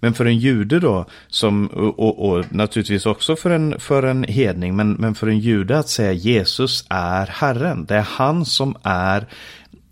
[0.00, 4.24] Men för en jude då, som, och, och, och naturligtvis också för en, för en
[4.24, 7.84] hedning, men, men för en jude att säga Jesus är herren.
[7.84, 9.26] Det är han som är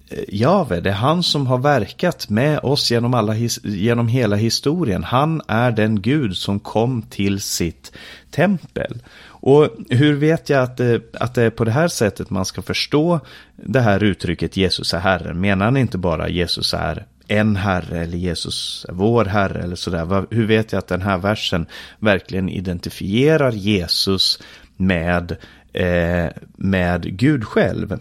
[0.09, 5.05] eh, Jave, det är han som har verkat med oss genom, alla, genom hela historien.
[5.05, 7.93] Han är den Gud som kom till sitt
[8.31, 9.03] tempel.
[9.47, 12.63] Och hur vet jag att det, att det är på det här sättet man ska
[12.63, 13.21] förstå
[13.57, 15.35] det här uttrycket Jesus är Herre?
[15.35, 20.27] Menar han inte bara Jesus är en herre eller Jesus är vår herre eller sådär.
[20.31, 21.67] Hur vet jag att den här versen
[21.99, 24.43] verkligen identifierar Jesus
[24.77, 25.37] med,
[25.73, 26.27] eh,
[26.57, 27.99] med Gud själv?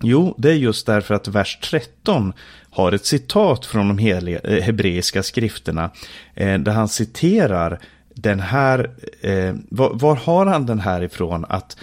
[0.00, 2.32] Jo, det är just därför att vers 13
[2.70, 3.98] har ett citat från de
[4.44, 5.90] eh, hebreiska skrifterna
[6.34, 7.78] eh, där han citerar
[8.14, 11.76] den här, eh, var, var, har han den här ifrån att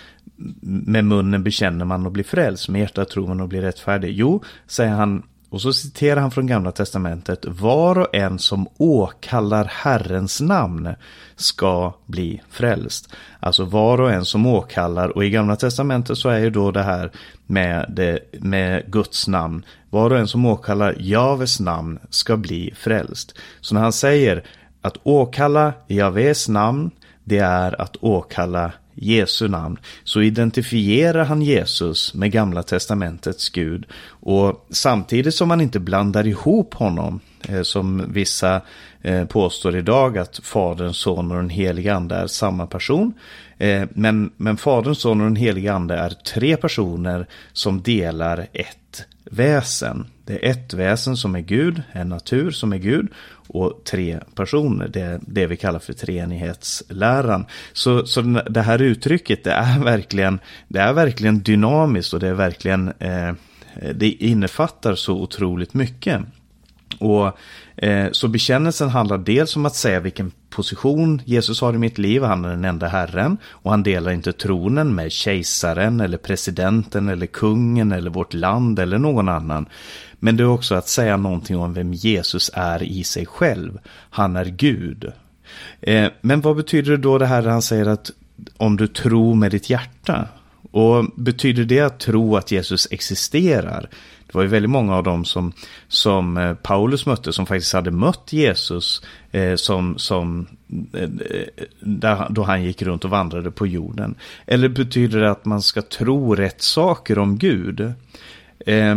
[0.62, 4.12] med munnen bekänner man och blir frälst, med hjärtat tror man och blir rättfärdig?
[4.12, 9.66] Jo, säger han, och så citerar han från Gamla Testamentet, var och en som åkallar
[9.66, 10.90] Herrens namn
[11.36, 13.14] ska bli frälst.
[13.40, 16.84] Alltså var och en som åkallar, och i Gamla Testamentet så är ju då det
[16.84, 17.12] här
[17.48, 23.38] med, det, med Guds namn, var och en som åkallar Javes namn ska bli frälst.
[23.62, 24.44] Så när han säger
[24.82, 26.92] att åkalla Javes namn,
[27.24, 29.78] det är att åkalla Jesu namn.
[30.04, 33.86] Så identifierar han Jesus med Gamla Testamentets Gud.
[34.10, 38.62] Och samtidigt som man inte blandar ihop honom, eh, som vissa
[39.02, 43.14] eh, påstår idag att Fadern, Son och den helige Ande är samma person.
[43.58, 49.06] Eh, men, men Fadern, Son och den helige Ande är tre personer som delar ett
[49.32, 50.08] väsen.
[50.26, 53.08] Det är ett väsen som är Gud, en natur som är Gud
[53.50, 54.88] och tre personer.
[54.88, 57.46] Det är det vi kallar för treenighetsläran.
[57.74, 62.34] Så, så det här uttrycket det är verkligen, det är verkligen dynamiskt och det är
[62.34, 63.34] verkligen eh,
[63.96, 66.22] det innefattar så otroligt mycket.
[67.00, 67.38] Och
[67.76, 72.24] eh, Så bekännelsen handlar dels om att säga vilken position Jesus har i mitt liv.
[72.24, 77.26] Han är den enda Herren och han delar inte tronen med kejsaren eller presidenten eller
[77.26, 79.66] kungen eller vårt land eller någon annan.
[80.20, 83.80] Men det är också att säga någonting om vem Jesus är i sig själv.
[84.10, 85.12] Han är Gud.
[85.82, 88.12] Eh, men vad betyder det då det här han säger att
[88.58, 90.28] om du tror med ditt hjärta?
[90.72, 93.90] Och betyder det att tro att Jesus existerar?
[94.32, 95.54] Det var ju väldigt många av dem som,
[95.88, 99.02] som eh, Paulus mötte som faktiskt hade mött Jesus
[99.32, 100.48] eh, som, som,
[100.94, 104.16] eh, eh där, då han gick runt och vandrade på jorden.
[104.46, 107.94] Eller betyder det att man ska tro rätt saker om Gud?
[108.66, 108.96] Eh,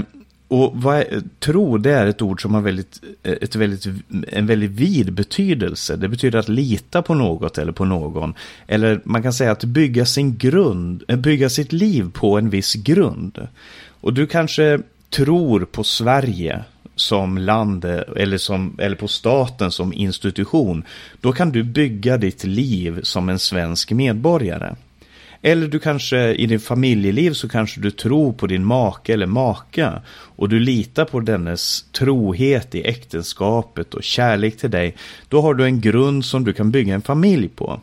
[0.53, 3.87] och vad är, tro, det är ett ord som har väldigt, ett väldigt,
[4.29, 5.97] en väldigt vid betydelse.
[5.97, 8.35] Det betyder att lita på något eller på någon.
[8.67, 12.75] Eller man kan säga att bygga sin grund, eh, bygga sitt liv på en viss
[12.75, 13.49] grund.
[14.01, 16.65] Och du kanske tror på Sverige
[16.97, 20.85] som land eller, som, eller på staten som institution.
[21.21, 24.75] Då kan du bygga ditt liv som en svensk medborgare.
[25.43, 30.03] Eller du kanske i din familjeliv så kanske du tror på din make eller maka
[30.37, 34.97] och du litar på dennes trohet i äktenskapet och kärlek till dig.
[35.29, 37.81] Då har du en grund som du kan bygga en familj på.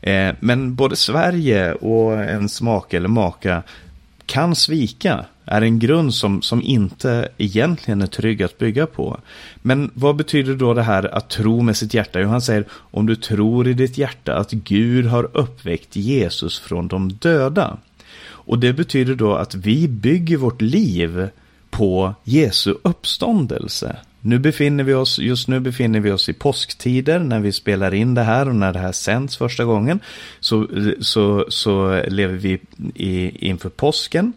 [0.00, 3.62] Eh, men både Sverige och ens make eller maka
[4.26, 9.20] kan svika är en grund som, som inte egentligen är trygg att bygga på.
[9.62, 12.20] Men vad betyder då det här att tro med sitt hjärta?
[12.20, 16.88] Jo, han säger om du tror i ditt hjärta att Gud har uppväckt Jesus från
[16.88, 17.78] de döda.
[18.48, 21.28] Och det betyder då att vi bygger vårt liv
[21.70, 23.96] på Jesu uppståndelse.
[24.20, 28.14] Nu befinner vi oss, just nu befinner vi oss i påsktider när vi spelar in
[28.14, 30.00] det här och när det här sänds första gången.
[30.40, 30.66] Så,
[31.00, 32.58] så, så lever vi
[32.94, 34.32] i, inför påsken.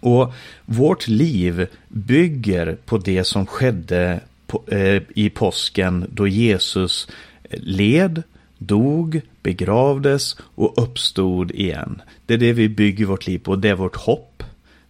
[0.00, 0.32] Och
[0.64, 4.20] vårt liv bygger på det som skedde
[4.68, 7.08] eh, i påsken då Jesus
[7.42, 8.22] eh, led,
[8.58, 12.02] dog, begravdes och uppstod igen.
[12.26, 13.56] Det är det vi bygger vårt liv på.
[13.56, 14.42] Det är vårt hopp.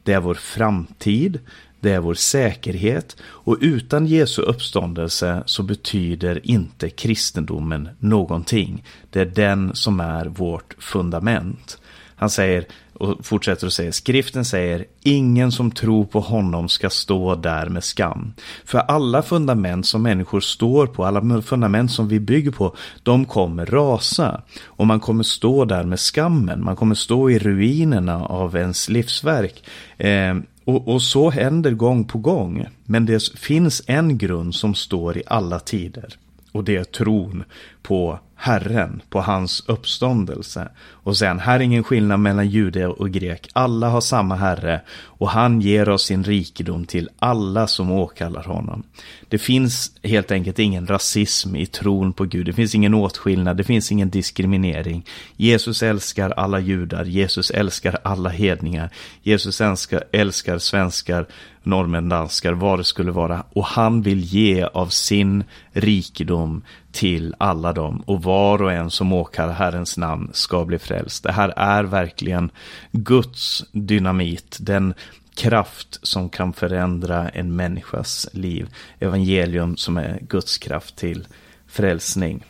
[0.02, 1.38] Det är vår framtid.
[1.84, 8.84] Det är vår säkerhet och utan Jesu uppståndelse så betyder inte kristendomen någonting.
[9.10, 11.78] Det är den som är vårt fundament.
[12.16, 12.64] Han säger
[12.94, 17.84] och fortsätter att säga, skriften säger, ingen som tror på honom ska stå där med
[17.84, 18.32] skam.
[18.64, 23.66] För alla fundament som människor står på, alla fundament som vi bygger på, de kommer
[23.66, 24.42] rasa.
[24.64, 29.64] Och man kommer stå där med skammen, man kommer stå i ruinerna av ens livsverk.
[29.98, 32.66] Eh, och, och, så händer gång på gång.
[32.84, 36.16] Men det finns en grund som står i alla tider.
[36.52, 37.44] Och det är tron
[37.84, 40.68] på Herren, på hans uppståndelse.
[40.90, 43.48] Och sen, här är ingen skillnad mellan jude och grek.
[43.52, 48.82] Alla har samma Herre och han ger oss sin rikedom till alla som åkallar honom.
[49.28, 52.46] Det finns helt enkelt ingen rasism i tron på Gud.
[52.46, 55.04] Det finns ingen åtskillnad, det finns ingen diskriminering.
[55.36, 58.90] Jesus älskar alla judar, Jesus älskar alla hedningar.
[59.22, 61.26] Jesus älskar, älskar svenskar,
[61.62, 63.44] norrmän, danskar, vad det skulle vara.
[63.52, 66.62] Och han vill ge av sin rikedom
[66.94, 71.22] till alla dem och var och en som åkar Herrens namn ska bli frälst.
[71.22, 72.50] Det här är verkligen
[72.92, 74.94] Guds dynamit, den
[75.34, 78.68] kraft som kan förändra en människas liv.
[78.98, 81.26] Evangelium som är Guds kraft till
[81.66, 82.44] frälsning.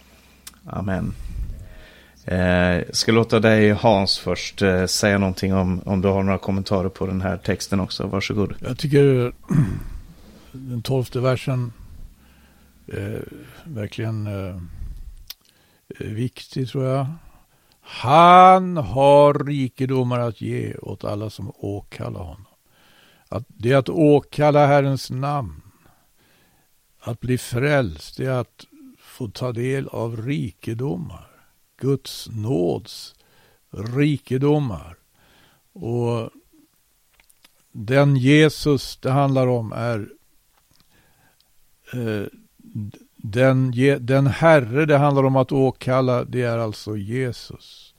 [0.67, 1.13] Amen.
[2.25, 6.39] Jag eh, ska låta dig Hans först eh, säga någonting om, om du har några
[6.39, 8.07] kommentarer på den här texten också.
[8.07, 8.55] Varsågod.
[8.61, 9.33] Jag tycker
[10.53, 11.73] den tolfte versen
[12.87, 13.21] eh,
[13.65, 14.57] verkligen eh,
[15.99, 17.07] viktig tror jag.
[17.81, 22.47] Han har rikedomar att ge åt alla som åkallar honom.
[23.29, 25.63] Att det är att åkalla Herrens namn.
[27.01, 28.67] Att bli frälst, det är att
[28.99, 31.31] få ta del av rikedomar.
[31.77, 33.15] Guds nåds
[33.71, 34.97] rikedomar.
[35.73, 36.31] Och
[37.73, 40.09] den Jesus det handlar om är
[41.93, 42.27] eh,
[43.17, 47.95] den, den Herre det handlar om att åkalla, det är alltså Jesus.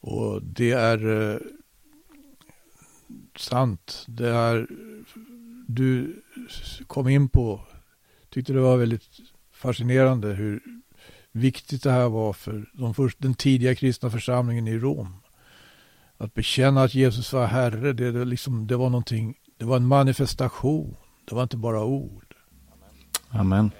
[0.00, 1.38] Och det är eh,
[3.36, 4.04] sant.
[4.08, 4.66] Det är
[5.66, 6.22] du
[6.86, 7.60] kom in på,
[8.30, 9.02] tyckte det var väldigt
[9.52, 10.62] fascinerande hur
[11.32, 15.16] viktigt det här var för de först, den tidiga kristna församlingen i Rom.
[16.16, 19.86] Att bekänna att Jesus var Herre, det, det, liksom, det var någonting, det var en
[19.86, 20.96] manifestation.
[21.24, 22.25] Det var inte bara ord.
[23.38, 23.70] Amen.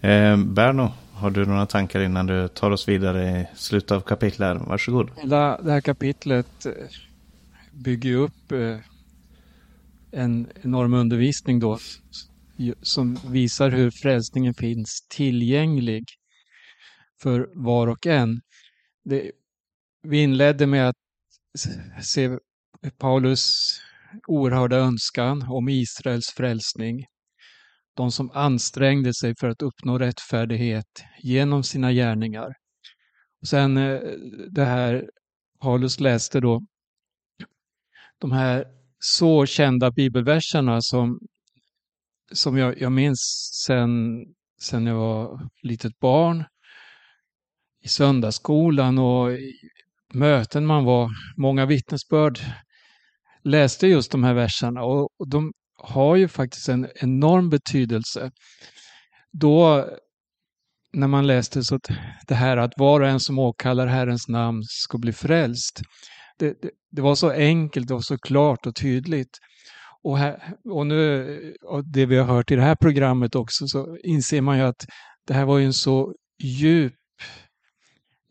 [0.00, 4.58] Eh, Berno, har du några tankar innan du tar oss vidare i slutet av kapitlet?
[4.66, 5.10] Varsågod.
[5.16, 6.72] Hela det här kapitlet eh,
[7.72, 8.78] bygger upp eh,
[10.12, 11.78] en enorm undervisning då
[12.82, 16.04] som visar hur frälsningen finns tillgänglig
[17.22, 18.40] för var och en.
[19.04, 19.30] Det,
[20.02, 20.96] vi inledde med att
[22.02, 22.38] se
[22.98, 23.76] Paulus
[24.26, 27.06] oerhörda önskan om Israels frälsning
[27.96, 32.54] de som ansträngde sig för att uppnå rättfärdighet genom sina gärningar.
[33.40, 34.00] Och sen eh,
[34.50, 35.10] det här
[35.60, 36.60] Paulus läste då,
[38.18, 38.64] de här
[38.98, 41.18] så kända bibelverserna som,
[42.32, 43.90] som jag, jag minns sen,
[44.60, 46.44] sen jag var litet barn
[47.84, 49.52] i söndagsskolan och i
[50.14, 52.38] möten man var, många vittnesbörd
[53.44, 58.30] läste just de här verserna och de har ju faktiskt en enorm betydelse.
[59.32, 59.88] Då,
[60.92, 61.88] när man läste så att
[62.26, 65.82] det här att var och en som åkallar Herrens namn ska bli frälst.
[66.38, 69.38] Det, det, det var så enkelt, det var så klart och tydligt.
[70.02, 73.96] Och, här, och nu, och det vi har hört i det här programmet också, så
[73.96, 74.86] inser man ju att
[75.26, 76.94] det här var ju en så djup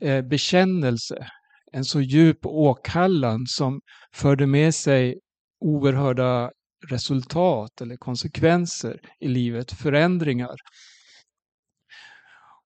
[0.01, 1.27] eh, bekännelse,
[1.71, 3.79] en så djup åkallan som
[4.13, 5.19] förde med sig
[5.59, 6.51] oerhörda
[6.89, 10.55] resultat eller konsekvenser i livet, förändringar.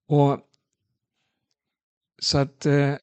[0.07, 0.39] Och
[2.21, 2.95] Så att, eh,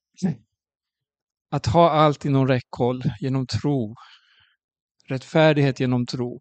[1.50, 3.94] att ha allt inom räckhåll genom tro,
[5.08, 6.40] rättfärdighet genom tro,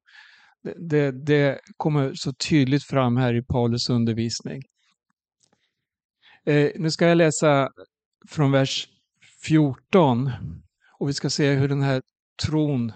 [0.64, 4.62] det, det, det kommer så tydligt fram här i Paulus undervisning.
[6.46, 7.70] Eh, nu ska jag läsa
[8.30, 8.88] från vers
[9.44, 10.32] 14
[11.00, 12.02] och vi ska se hur den här
[12.46, 12.94] tron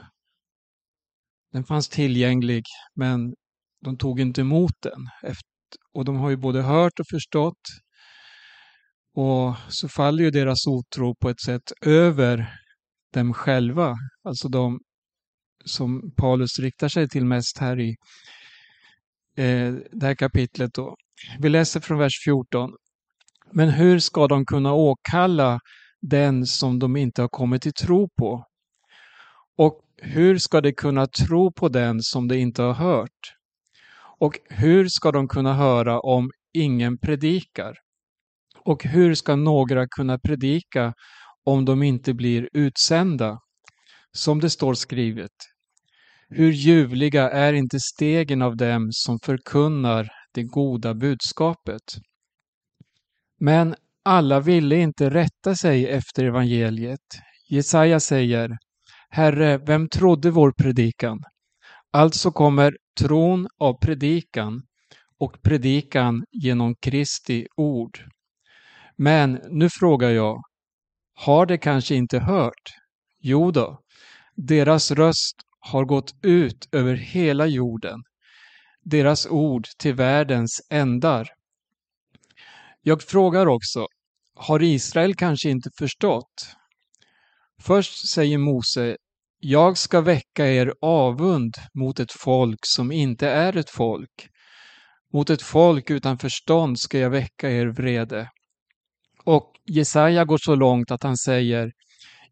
[1.54, 2.64] den fanns tillgänglig
[2.96, 3.34] men
[3.82, 5.34] de tog inte emot den.
[5.94, 7.62] Och de har ju både hört och förstått.
[9.16, 12.60] Och så faller ju deras otro på ett sätt över
[13.14, 13.96] dem själva.
[14.24, 14.80] Alltså de
[15.66, 17.96] som Paulus riktar sig till mest här i
[19.38, 20.74] eh, det här kapitlet.
[20.74, 20.96] Då.
[21.40, 22.72] Vi läser från vers 14.
[23.52, 25.60] Men hur ska de kunna åkalla
[26.02, 28.46] den som de inte har kommit till tro på?
[29.58, 33.36] Och hur ska de kunna tro på den som de inte har hört?
[34.20, 37.74] Och hur ska de kunna höra om ingen predikar?
[38.66, 40.94] Och hur ska några kunna predika
[41.46, 43.40] om de inte blir utsända?
[44.12, 45.32] Som det står skrivet.
[46.30, 51.82] Hur ljuvliga är inte stegen av dem som förkunnar det goda budskapet?
[53.40, 57.00] Men alla ville inte rätta sig efter evangeliet.
[57.50, 58.58] Jesaja säger
[59.12, 61.24] Herre, vem trodde vår predikan?
[61.92, 64.62] Alltså kommer tron av predikan
[65.20, 68.00] och predikan genom Kristi ord.
[68.96, 70.42] Men nu frågar jag,
[71.14, 72.74] har de kanske inte hört?
[73.20, 73.80] Jo då,
[74.36, 78.04] deras röst har gått ut över hela jorden,
[78.82, 81.30] deras ord till världens ändar.
[82.82, 83.88] Jag frågar också,
[84.36, 86.59] har Israel kanske inte förstått?
[87.62, 88.98] Först säger Mose,
[89.40, 94.30] jag ska väcka er avund mot ett folk som inte är ett folk.
[95.14, 98.30] Mot ett folk utan förstånd ska jag väcka er vrede.
[99.26, 101.72] Och Jesaja går så långt att han säger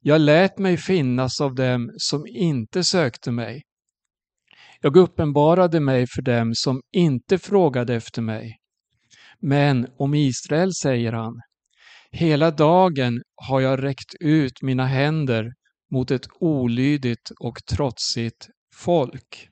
[0.02, 3.64] Jag lät mig finnas av dem som inte sökte mig.
[4.82, 8.58] Jag uppenbarade mig för dem som inte frågade efter mig.
[9.40, 11.42] Men om Israel säger han
[12.12, 15.54] Hela dagen har jag räckt ut mina händer
[15.92, 19.50] mot ett olydigt och trotsigt folk.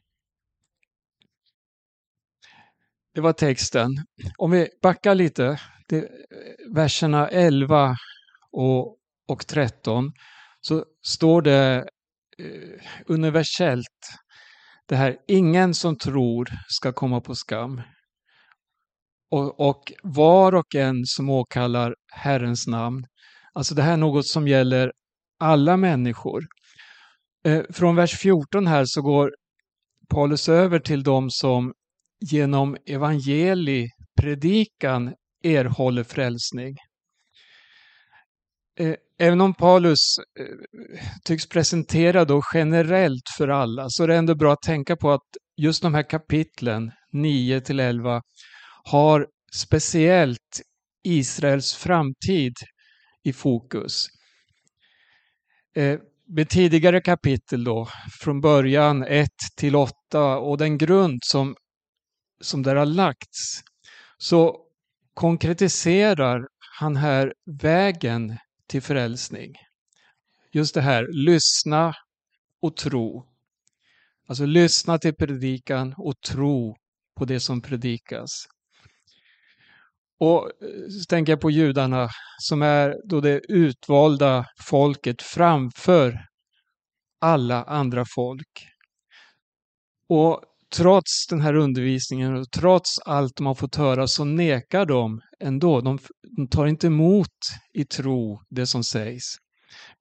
[3.13, 3.89] Det var texten.
[4.37, 6.03] Om vi backar lite, det, eh,
[6.75, 7.95] verserna 11
[8.51, 8.97] och,
[9.27, 10.11] och 13,
[10.61, 11.89] så står det
[12.37, 14.17] eh, universellt
[14.87, 17.81] det här, ingen som tror ska komma på skam.
[19.32, 23.05] Och, och var och en som åkallar Herrens namn.
[23.53, 24.91] Alltså det här är något som gäller
[25.39, 26.43] alla människor.
[27.45, 29.32] Eh, från vers 14 här så går
[30.09, 31.73] Paulus över till de som
[32.32, 33.88] genom evangeli,
[34.21, 35.13] predikan,
[35.43, 36.76] erhåller frälsning.
[38.80, 39.99] Eh, även om Paulus
[40.39, 40.45] eh,
[41.26, 45.28] tycks presentera då generellt för alla så är det ändå bra att tänka på att
[45.57, 48.21] just de här kapitlen 9 till 11
[48.86, 50.61] har speciellt
[51.03, 52.53] Israels framtid
[53.23, 54.07] i fokus.
[55.75, 57.88] Eh, med tidigare kapitel då,
[58.21, 61.55] från början 1 till 8 och den grund som,
[62.41, 63.61] som där har lagts,
[64.17, 64.57] så
[65.13, 66.47] konkretiserar
[66.79, 69.53] han här vägen till frälsning.
[70.51, 71.93] Just det här, lyssna
[72.61, 73.25] och tro.
[74.27, 76.75] Alltså lyssna till predikan och tro
[77.15, 78.47] på det som predikas.
[80.20, 82.09] Och eh, så tänker jag på judarna
[82.41, 86.26] som är då det utvalda folket framför
[87.22, 88.68] alla andra folk.
[90.09, 90.41] Och
[90.76, 95.82] trots den här undervisningen och trots allt de har fått höra så nekar de ändå.
[95.82, 95.99] De,
[96.38, 97.38] de tar inte emot
[97.74, 99.24] i tro det som sägs.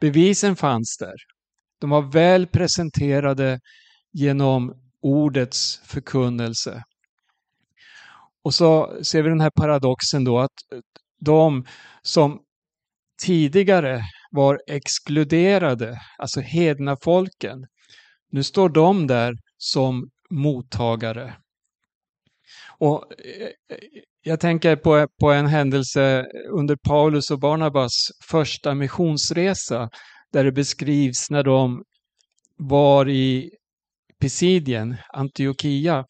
[0.00, 1.14] Bevisen fanns där.
[1.80, 3.60] De var väl presenterade
[4.12, 6.82] genom ordets förkunnelse.
[8.44, 10.78] Och så ser vi den här paradoxen då att eh,
[11.20, 11.64] de
[12.02, 12.40] som
[13.22, 17.66] tidigare var exkluderade, alltså hedna folken,
[18.30, 21.34] nu står de där som mottagare.
[22.78, 23.78] Och eh, eh,
[24.22, 27.92] jag tänker på, på en händelse under Paulus och Barnabas
[28.30, 29.90] första missionsresa
[30.32, 31.82] där det beskrivs när de
[32.56, 33.50] var i
[34.20, 36.04] Pisidien, Antiochia,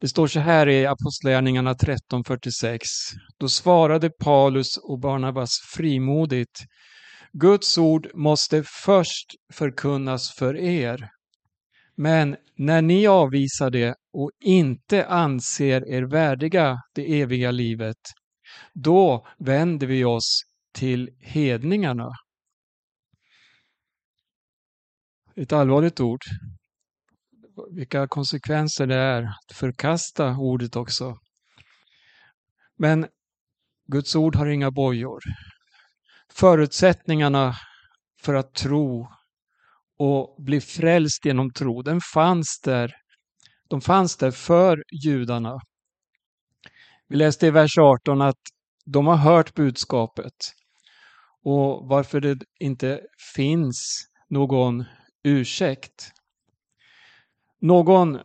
[0.00, 2.78] det står så här i Apostlagärningarna 13.46.
[3.38, 6.60] Då svarade Paulus och Barnabas frimodigt.
[7.32, 11.10] Guds ord måste först förkunnas för er.
[11.96, 17.96] Men när ni avvisar det och inte anser er värdiga det eviga livet,
[18.74, 20.42] då vänder vi oss
[20.74, 22.10] till hedningarna.
[25.36, 26.20] Ett allvarligt ord
[27.70, 31.18] vilka konsekvenser det är att förkasta ordet också.
[32.76, 33.06] Men
[33.86, 35.20] Guds ord har inga bojor.
[36.32, 37.54] Förutsättningarna
[38.22, 39.08] för att tro
[39.98, 42.94] och bli frälst genom tro, den fanns där.
[43.68, 45.60] De fanns där för judarna.
[47.08, 48.40] Vi läste i vers 18 att
[48.84, 50.34] de har hört budskapet
[51.44, 53.00] och varför det inte
[53.34, 54.84] finns någon
[55.24, 56.12] ursäkt.
[57.60, 58.18] Någon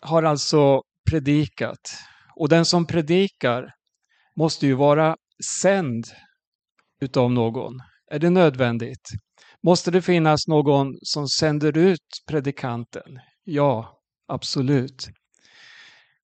[0.00, 1.80] har alltså predikat
[2.36, 3.74] och den som predikar
[4.36, 5.16] måste ju vara
[5.62, 6.04] sänd
[7.00, 7.80] utav någon.
[8.10, 9.08] Är det nödvändigt?
[9.62, 13.20] Måste det finnas någon som sänder ut predikanten?
[13.44, 15.08] Ja, absolut.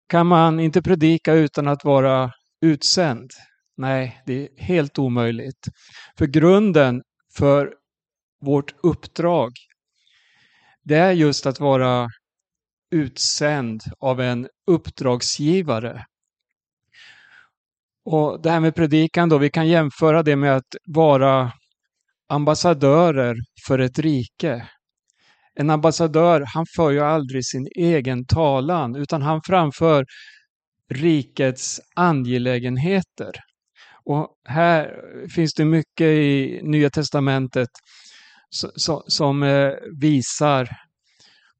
[0.08, 3.30] Kan man inte predika utan att vara utsänd?
[3.76, 5.68] Nej, det är helt omöjligt.
[6.18, 7.02] För grunden
[7.36, 7.74] för
[8.40, 9.50] vårt uppdrag,
[10.88, 12.08] det är just att vara
[12.90, 16.04] utsänd av en uppdragsgivare.
[18.04, 21.52] Och Det här med predikan då, vi kan jämföra det med att vara
[22.28, 23.36] ambassadörer
[23.66, 24.68] för ett rike.
[25.54, 30.04] En ambassadör, han för ju aldrig sin egen talan, utan han framför
[30.90, 33.32] rikets angelägenheter.
[34.04, 35.02] Och här
[35.34, 37.68] finns det mycket i Nya Testamentet
[39.06, 40.68] som eh, visar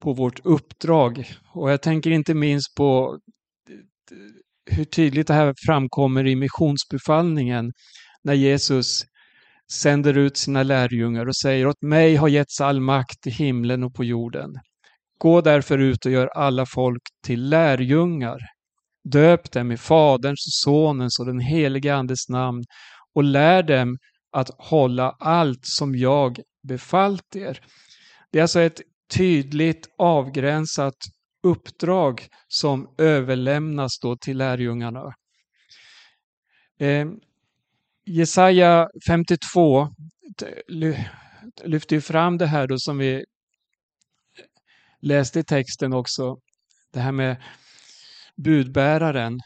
[0.03, 1.30] på vårt uppdrag.
[1.55, 3.18] Och jag tänker inte minst på
[4.70, 7.72] hur tydligt det här framkommer i missionsbefallningen
[8.24, 9.03] när Jesus
[9.72, 13.95] sänder ut sina lärjungar och säger åt mig har getts all makt i himlen och
[13.95, 14.51] på jorden.
[15.18, 18.39] Gå därför ut och gör alla folk till lärjungar.
[19.12, 22.64] Döp dem i Faderns, Sonens och den helige Andes namn
[23.14, 23.97] och lär dem
[24.32, 27.61] att hålla allt som jag befallt er.
[28.31, 28.81] Det är alltså ett
[29.15, 30.97] tydligt avgränsat
[31.43, 35.15] uppdrag som överlämnas då till lärjungarna.
[36.81, 37.07] Eh,
[38.05, 39.89] Jesaja 52
[41.65, 43.25] lyfter ju fram det här då som vi
[45.01, 46.37] läste i texten också.
[46.93, 47.43] Det här med
[48.37, 49.41] budbäraren.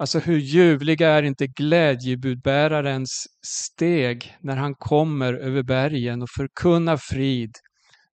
[0.00, 7.50] Alltså hur ljuvliga är inte glädjebudbärarens steg när han kommer över bergen och förkunnar frid,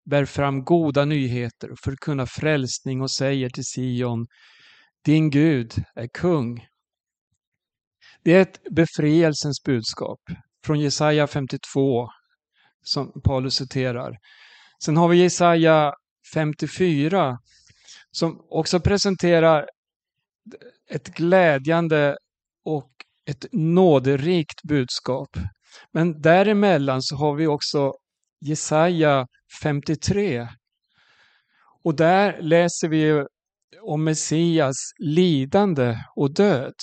[0.06, 4.28] bär fram goda nyheter och förkunnar frälsning och säger till Sion,
[5.06, 6.66] din Gud är kung.
[8.24, 10.20] Det är ett befrielsens budskap
[10.66, 12.08] från Jesaja 52
[12.84, 14.18] som Paulus citerar.
[14.84, 15.94] Sen har vi Jesaja
[16.34, 17.38] 54
[18.12, 19.66] som också presenterar
[20.90, 22.18] ett glädjande
[22.66, 22.92] och
[23.26, 25.30] ett nåderikt budskap.
[25.92, 27.94] Men däremellan så har vi också
[28.40, 29.28] Jesaja
[29.62, 30.48] 53.
[31.84, 33.26] Och där läser vi
[33.82, 36.74] om Messias lidande och död.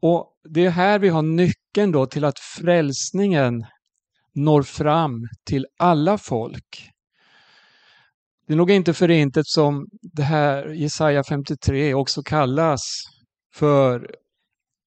[0.00, 3.66] Och det är här vi har nyckeln då till att frälsningen
[4.34, 6.91] når fram till alla folk.
[8.52, 12.80] Det är nog inte för intet som det här Jesaja 53 också kallas
[13.54, 14.16] för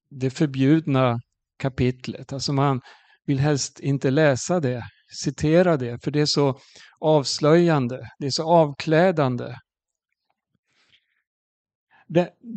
[0.09, 1.19] det förbjudna
[1.59, 2.33] kapitlet.
[2.33, 2.81] Alltså man
[3.25, 4.83] vill helst inte läsa det,
[5.23, 6.59] citera det, för det är så
[6.99, 9.55] avslöjande, det är så avklädande.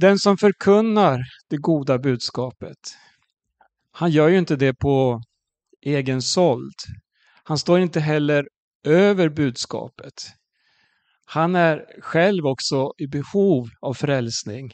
[0.00, 2.78] Den som förkunnar det goda budskapet,
[3.92, 5.22] han gör ju inte det på
[5.80, 6.76] egen såld.
[7.44, 8.48] Han står inte heller
[8.84, 10.37] över budskapet.
[11.30, 14.70] Han är själv också i behov av frälsning.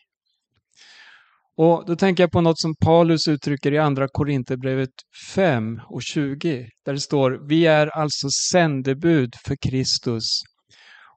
[1.57, 4.91] Och Då tänker jag på något som Paulus uttrycker i Andra Korinthierbrevet
[5.35, 6.69] 5 och 20.
[6.85, 10.41] Där det står, vi är alltså sändebud för Kristus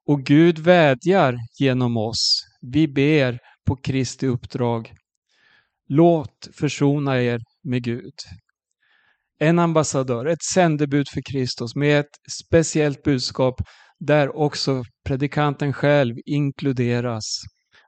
[0.08, 2.44] och Gud vädjar genom oss.
[2.62, 4.94] Vi ber på Kristi uppdrag.
[5.90, 8.14] Låt försona er med Gud.
[9.40, 13.62] En ambassadör, ett sändebud för Kristus med ett speciellt budskap
[14.00, 17.24] där också predikanten själv inkluderas.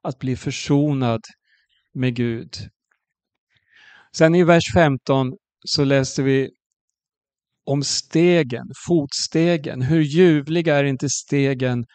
[0.04, 1.22] Att bli försonad
[1.94, 2.56] med Gud.
[4.16, 5.34] Sen i vers 15
[5.66, 6.50] så läste vi
[7.66, 9.82] om stegen, fotstegen.
[9.82, 11.86] Hur ljuvliga är inte stegen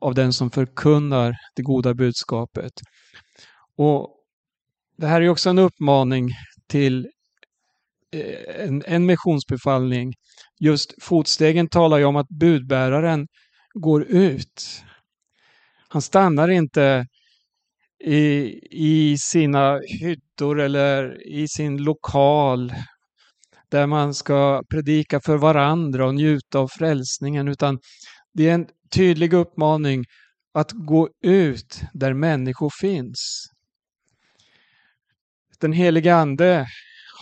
[0.00, 2.72] av den som förkunnar det goda budskapet.
[3.76, 4.16] Och
[4.96, 6.28] Det här är också en uppmaning
[6.68, 7.08] till
[8.12, 10.12] Eh, en, en missionsbefallning.
[10.60, 13.26] Just fotstegen talar ju om att budbäraren
[13.74, 14.82] går ut.
[15.88, 17.06] Han stannar inte
[18.04, 22.72] i, i sina hyddor eller i sin lokal
[23.70, 27.78] där man ska predika för varandra och njuta av frälsningen, utan
[28.32, 30.04] det är en tydlig uppmaning
[30.54, 33.46] att gå ut där människor finns.
[35.60, 36.66] Den heliga Ande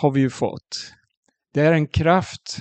[0.00, 0.92] har vi ju fått.
[1.54, 2.58] Det är en kraft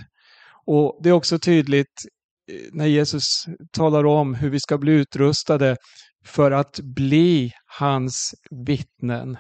[0.66, 2.06] och det är också tydligt
[2.52, 5.78] eh, när Jesus talar om hur vi ska bli utrustade
[6.26, 8.36] för att bli hans
[8.68, 9.38] vittnen.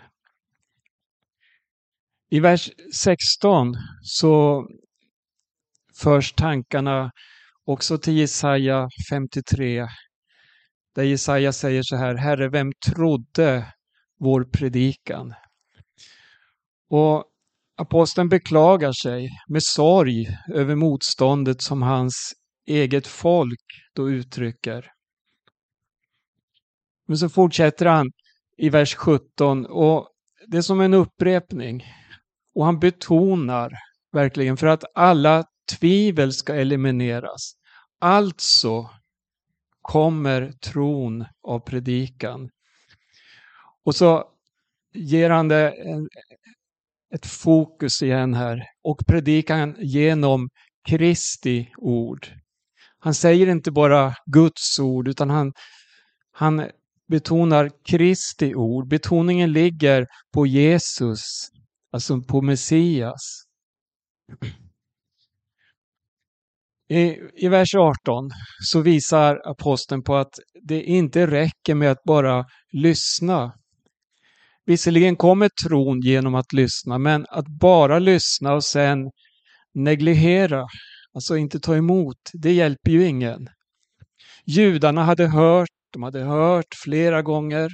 [2.30, 4.68] I vers 16 så
[5.96, 7.12] förs tankarna
[7.66, 9.88] också till Jesaja 53.
[10.96, 13.74] Där Jesaja säger så här, Herre, vem trodde
[14.20, 15.34] vår predikan?
[16.90, 17.26] Och
[17.78, 22.34] aposteln beklagar sig med sorg över motståndet som hans
[22.66, 23.66] eget folk
[23.96, 24.92] då uttrycker.
[27.08, 28.12] Men så fortsätter han
[28.58, 30.10] i vers 17 och
[30.48, 31.84] det är som en upprepning.
[32.56, 33.72] Och han betonar
[34.12, 35.46] verkligen för att alla
[35.80, 37.54] tvivel ska elimineras.
[38.00, 38.90] Alltså
[39.82, 42.50] kommer tron av predikan.
[43.86, 44.24] Och så
[44.94, 46.10] ger han det en,
[47.16, 50.50] ett fokus igen här och predikan genom
[50.90, 52.28] Kristi ord.
[53.00, 55.54] Han säger inte bara Guds ord utan han,
[56.32, 56.70] han
[57.08, 58.88] betonar Kristi ord.
[58.88, 61.22] Betoningen ligger på Jesus,
[61.92, 63.44] alltså på Messias.
[66.90, 68.30] I, I vers 18
[68.60, 73.54] så visar aposteln på att det inte räcker med att bara lyssna.
[74.68, 79.12] Visserligen kommer tron genom att lyssna, men att bara lyssna och sen
[79.74, 80.66] negligera,
[81.14, 83.50] alltså inte ta emot, det hjälper ju ingen.
[84.46, 87.70] Judarna hade hört, de hade hört flera gånger,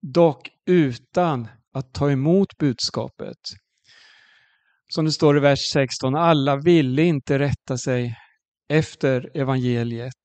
[0.00, 3.38] dock utan att ta emot budskapet.
[4.88, 8.16] Som det står i vers 16, alla ville inte rätta sig
[8.68, 10.22] efter evangeliet.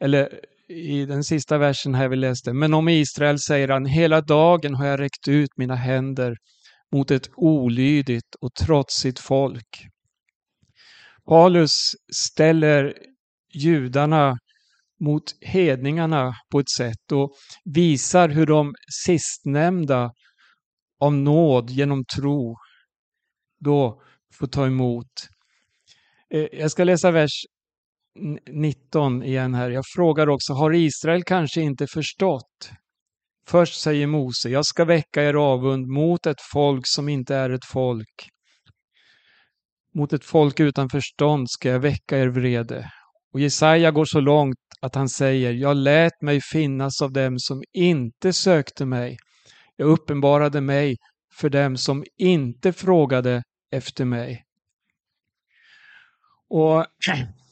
[0.00, 4.74] Eller i den sista versen här vi läste, men om Israel säger han, hela dagen
[4.74, 6.36] har jag räckt ut mina händer
[6.92, 9.86] mot ett olydigt och trotsigt folk.
[11.28, 11.72] Paulus
[12.12, 12.94] ställer
[13.54, 14.38] judarna
[15.00, 17.32] mot hedningarna på ett sätt och
[17.64, 20.12] visar hur de sistnämnda
[21.00, 22.56] av nåd genom tro
[23.60, 24.02] då
[24.34, 25.12] får ta emot.
[26.30, 27.44] Eh, jag ska läsa vers
[28.50, 29.70] 19 igen här.
[29.70, 32.70] Jag frågar också, har Israel kanske inte förstått?
[33.48, 37.64] Först säger Mose, jag ska väcka er avund mot ett folk som inte är ett
[37.64, 38.28] folk.
[39.94, 42.90] Mot ett folk utan förstånd ska jag väcka er vrede.
[43.32, 47.62] Och Jesaja går så långt att han säger, jag lät mig finnas av dem som
[47.72, 49.16] inte sökte mig.
[49.76, 50.96] Jag uppenbarade mig
[51.40, 53.42] för dem som inte frågade
[53.72, 54.42] efter mig.
[56.48, 56.86] Och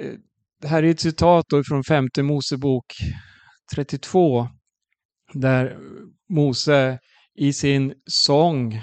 [0.00, 0.12] Eh,
[0.60, 2.84] det här är ett citat då från femte Mosebok
[3.74, 4.48] 32
[5.34, 5.78] där
[6.28, 6.98] Mose
[7.34, 8.82] i sin sång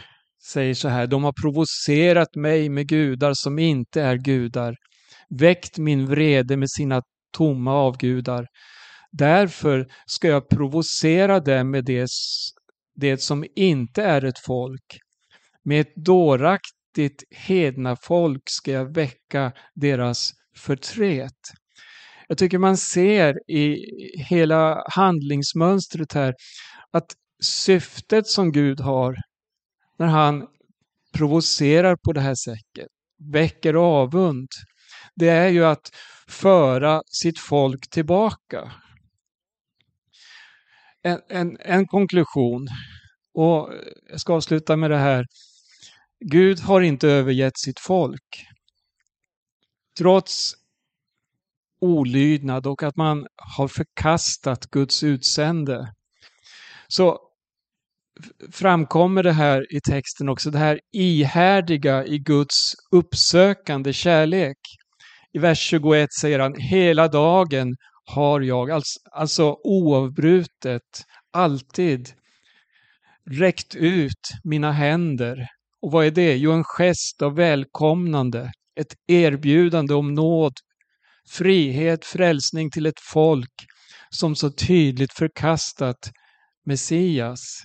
[0.51, 4.75] säger så här, de har provocerat mig med gudar som inte är gudar,
[5.29, 7.01] väckt min vrede med sina
[7.37, 8.47] tomma avgudar.
[9.11, 12.07] Därför ska jag provocera dem med det,
[12.95, 14.99] det som inte är ett folk.
[15.63, 21.33] Med ett dåraktigt hedna folk ska jag väcka deras förtret.
[22.27, 23.77] Jag tycker man ser i
[24.29, 26.33] hela handlingsmönstret här
[26.91, 29.15] att syftet som Gud har
[29.99, 30.47] när han
[31.13, 32.87] provocerar på det här sättet,
[33.33, 34.47] väcker avund,
[35.15, 35.91] det är ju att
[36.27, 38.71] föra sitt folk tillbaka.
[41.03, 42.67] En, en, en konklusion,
[43.33, 43.73] och
[44.09, 45.25] jag ska avsluta med det här.
[46.25, 48.47] Gud har inte övergett sitt folk.
[49.97, 50.53] Trots
[51.81, 55.93] olydnad och att man har förkastat Guds utsände.
[56.87, 57.19] Så
[58.51, 62.55] framkommer det här i texten också, det här ihärdiga i Guds
[62.91, 64.57] uppsökande kärlek.
[65.33, 67.75] I vers 21 säger han, hela dagen
[68.05, 72.09] har jag, alltså, alltså oavbrutet, alltid
[73.29, 75.47] räckt ut mina händer.
[75.81, 76.37] Och vad är det?
[76.37, 80.53] Jo, en gest av välkomnande, ett erbjudande om nåd,
[81.29, 83.53] frihet, frälsning till ett folk
[84.09, 86.11] som så tydligt förkastat
[86.65, 87.63] Messias.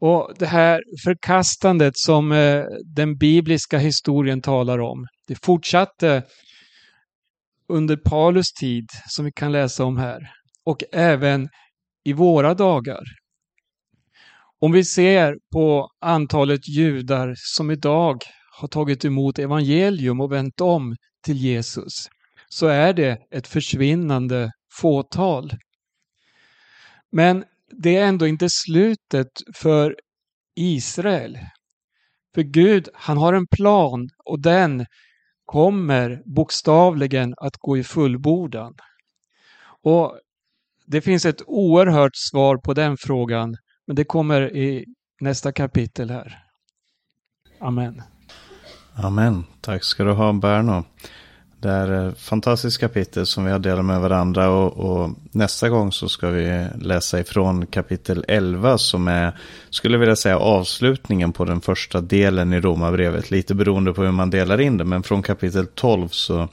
[0.00, 2.64] Och det här förkastandet som eh,
[2.94, 6.22] den bibliska historien talar om, det fortsatte
[7.68, 10.20] under Paulus tid, som vi kan läsa om här,
[10.64, 11.48] och även
[12.04, 13.02] i våra dagar.
[14.60, 18.22] Om vi ser på antalet judar som idag
[18.60, 22.08] har tagit emot evangelium och vänt om till Jesus,
[22.48, 25.52] så är det ett försvinnande fåtal.
[27.12, 29.96] Men det är ändå inte slutet för
[30.56, 31.38] Israel.
[32.34, 34.86] För Gud, han har en plan och den
[35.44, 38.74] kommer bokstavligen att gå i fullbordan.
[39.82, 40.18] Och
[40.86, 43.56] det finns ett oerhört svar på den frågan,
[43.86, 44.86] men det kommer i
[45.20, 46.44] nästa kapitel här.
[47.60, 48.02] Amen.
[48.94, 49.44] Amen.
[49.60, 50.84] Tack ska du ha Berno.
[51.60, 55.92] Det är ett fantastiskt kapitel som vi har delat med varandra och, och, nästa gång
[55.92, 59.38] så ska vi läsa ifrån kapitel 11 som är,
[59.70, 63.30] skulle vilja säga avslutningen på den första delen i Romarbrevet.
[63.30, 66.48] Lite beroende på hur man delar in det, men från kapitel 12 så,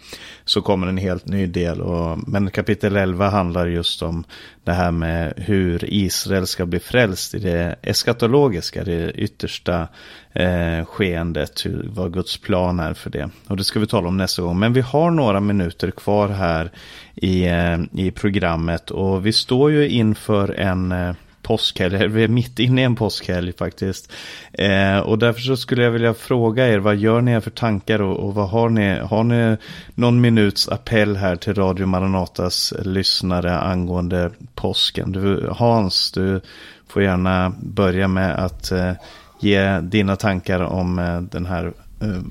[0.47, 1.81] så kommer en helt ny del.
[1.81, 4.23] Och, men kapitel 11 handlar just om
[4.63, 9.87] det här med hur Israel ska bli frälst i det eskatologiska, det yttersta
[10.33, 13.29] eh, skeendet, hur, vad Guds plan är för det.
[13.47, 14.59] Och det ska vi tala om nästa gång.
[14.59, 16.71] Men vi har några minuter kvar här
[17.15, 21.13] i, eh, i programmet och vi står ju inför en eh,
[21.47, 24.11] påskhelg, vi är mitt inne i en påskhelg faktiskt.
[24.53, 28.17] Eh, och därför så skulle jag vilja fråga er, vad gör ni för tankar och,
[28.17, 28.99] och, vad har ni?
[28.99, 29.57] Har ni
[29.95, 35.11] någon minuts appell här till Radio Maranatas lyssnare angående påsken?
[35.11, 36.41] Du, Hans, du
[36.87, 38.91] får gärna börja med att eh,
[39.39, 42.21] ge dina tankar om eh, den här eh,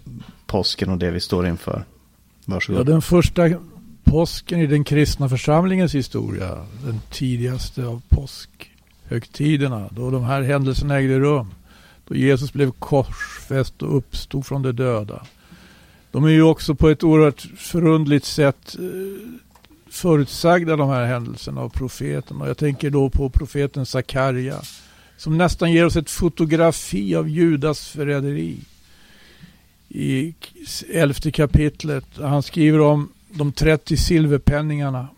[0.47, 1.85] påsken och det vi står inför.
[2.45, 2.81] Varsågod.
[2.81, 3.43] Ja, den första
[4.05, 8.76] påsken i den kristna församlingens historia, den tidigaste av påsk
[9.09, 11.55] högtiderna då de här händelserna ägde rum,
[12.09, 15.27] då Jesus blev korsfäst och uppstod från de döda.
[16.11, 19.29] De är ju också på ett oerhört förundligt sätt eh,
[19.91, 22.41] förutsagda de här händelserna av profeten.
[22.41, 24.61] Och jag tänker då på profeten Sakarja
[25.17, 28.57] som nästan ger oss ett fotografi av Judas förräderi.
[29.89, 30.35] I
[30.93, 32.07] elfte kapitlet.
[32.17, 35.09] Han skriver om de 30 silverpenningarna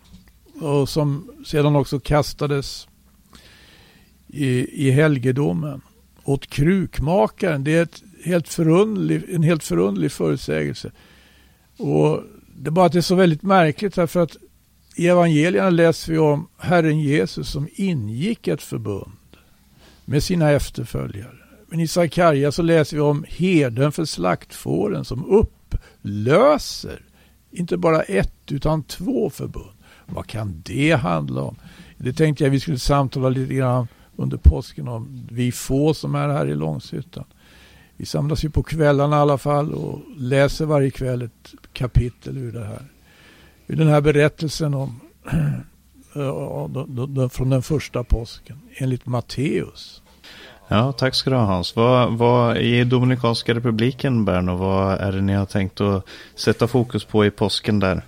[0.61, 2.87] och som sedan också kastades
[4.29, 5.81] i, i helgedomen
[6.23, 7.63] åt krukmakaren.
[7.63, 10.91] Det är ett helt förundlig, en helt förundlig förutsägelse.
[11.77, 12.23] Och
[12.55, 14.37] det är bara att det är så väldigt märkligt därför att
[14.95, 19.11] i evangelierna läser vi om Herren Jesus som ingick ett förbund
[20.05, 21.37] med sina efterföljare.
[21.67, 27.01] Men i Sakarja så läser vi om herden för slaktfåren som upplöser
[27.51, 29.77] inte bara ett utan två förbund.
[30.05, 31.55] Vad kan det handla om?
[31.97, 33.87] Det tänkte jag vi skulle samtala lite grann
[34.19, 35.27] under påsken om.
[35.31, 37.25] Vi få som är här i Långshyttan.
[37.97, 42.51] Vi samlas ju på kvällarna i alla fall och läser varje kväll ett kapitel ur
[42.51, 42.85] det här.
[43.67, 44.99] Ur den här berättelsen om
[47.31, 50.01] från den första påsken enligt Matteus.
[50.67, 51.75] Ja, tack ska du ha Hans.
[51.75, 56.05] Vad, vad, I Dominikanska republiken, Berno, vad är det ni har tänkt att
[56.35, 58.01] sätta fokus på i påsken där?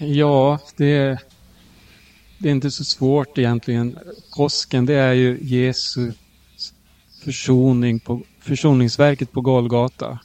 [0.00, 1.18] Ja, det,
[2.38, 3.98] det är inte så svårt egentligen.
[4.36, 6.12] Påsken, det är ju Jesu
[7.24, 10.18] försoning på, försoningsverket på Golgata.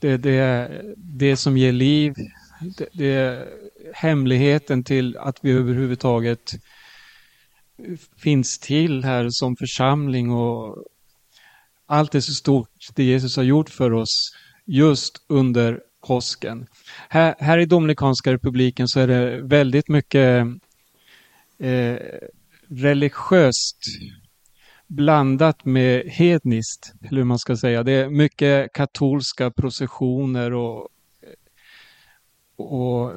[0.00, 2.14] Det, det är det som ger liv.
[2.78, 3.48] Det, det är
[3.94, 6.52] hemligheten till att vi överhuvudtaget
[8.16, 10.84] finns till här som församling och
[11.86, 14.32] allt är så stort, det Jesus har gjort för oss
[14.66, 16.66] just under påsken.
[17.08, 20.46] Här, här i Dominikanska republiken så är det väldigt mycket
[21.60, 21.98] eh,
[22.68, 23.84] religiöst
[24.86, 27.82] blandat med hedniskt, eller hur man ska säga.
[27.82, 30.88] Det är mycket katolska processioner och,
[32.56, 33.12] och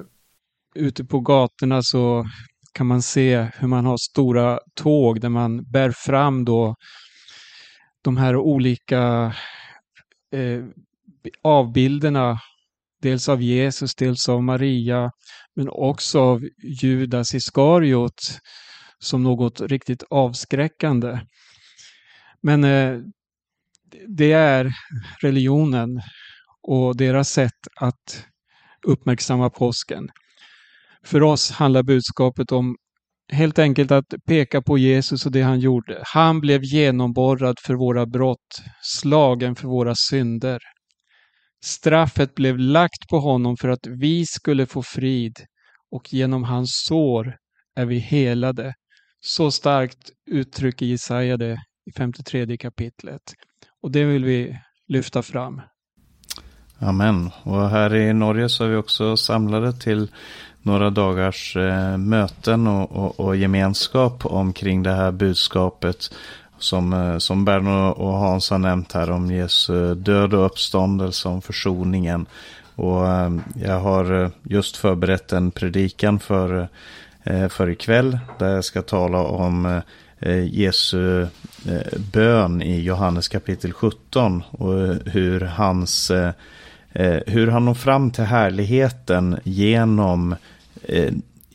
[0.76, 2.26] ute på gatorna så
[2.74, 6.76] kan man se hur man har stora tåg där man bär fram då
[8.02, 9.34] de här olika
[10.32, 10.64] eh,
[11.42, 12.40] avbilderna,
[13.02, 15.12] dels av Jesus, dels av Maria,
[15.56, 16.42] men också av
[16.82, 18.40] Judas Iskariot
[19.00, 21.20] som något riktigt avskräckande.
[22.42, 23.00] Men eh,
[24.08, 24.74] det är
[25.22, 26.02] religionen
[26.62, 28.26] och deras sätt att
[28.88, 30.10] uppmärksamma påsken.
[31.06, 32.76] För oss handlar budskapet om
[33.32, 36.04] helt enkelt att peka på Jesus och det han gjorde.
[36.06, 40.60] Han blev genomborrad för våra brott, slagen för våra synder.
[41.64, 45.36] Straffet blev lagt på honom för att vi skulle få frid
[45.92, 47.38] och genom hans sår
[47.76, 48.74] är vi helade.
[49.20, 53.22] Så starkt uttrycker Jesaja det i 53 kapitlet.
[53.82, 55.62] Och det vill vi lyfta fram.
[56.80, 57.32] Amen.
[57.44, 60.08] Och här i Norge så är vi också samlade till
[60.62, 66.16] några dagars eh, möten och, och, och, gemenskap omkring det här budskapet.
[66.64, 71.42] Som, eh, som Berno och Hans har nämnt här om Jesu död och uppståndelse, om
[71.42, 72.26] försoningen.
[72.76, 76.68] Och eh, jag har eh, just förberett en predikan för,
[77.50, 78.20] för ikväll.
[78.40, 79.82] Där jag ska tala om
[80.50, 81.28] Jesu
[82.14, 84.44] bön i Johannes kapitel 17.
[84.52, 84.74] Och
[85.12, 86.12] hur hans
[87.26, 90.36] hur han når fram till härligheten genom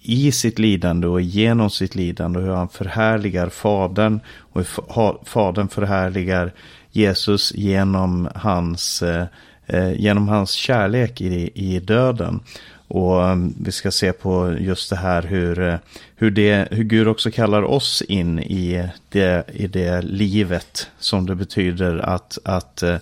[0.08, 5.68] i sitt lidande och genom sitt lidande och hur han förhärligar Fadern och hur Fadern
[5.68, 6.52] förhärligar
[6.90, 9.26] Jesus genom hans, eh,
[9.66, 12.40] eh, genom hans kärlek i, i döden.
[12.88, 15.76] Och um, vi ska se på just det här hur, eh,
[16.16, 21.34] hur, det, hur Gud också kallar oss in i det, i det livet som det
[21.34, 22.96] betyder att, att uh,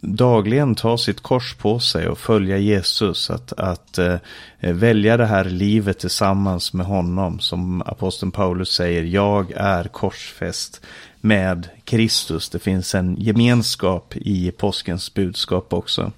[0.00, 3.30] dagligen ta sitt kors på sig och följa Jesus.
[3.30, 4.16] Att, att eh,
[4.60, 7.40] välja det här livet tillsammans med honom.
[7.40, 10.80] Som aposteln Paulus säger, jag är korsfäst
[11.20, 12.50] med Kristus.
[12.50, 16.12] Det finns en gemenskap i påskens budskap också.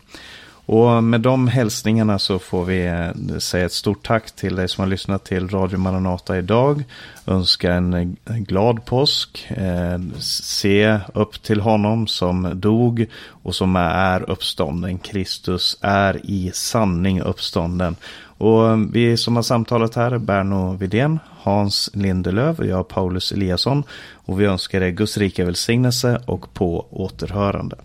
[0.66, 4.82] Och med de hälsningarna så får vi eh, säga ett stort tack till dig som
[4.82, 6.84] har lyssnat till Radio Maranata idag.
[7.26, 9.46] Önska en eh, glad påsk.
[9.50, 14.98] Eh, se upp till honom som dog och som är uppstånden.
[14.98, 17.96] Kristus är i sanning uppstånden.
[18.38, 23.84] Och vi som har samtalat här är Berno Vidén, Hans Lindelöv och jag Paulus Eliasson.
[24.12, 27.76] Och vi önskar dig Guds rika välsignelse och på återhörande.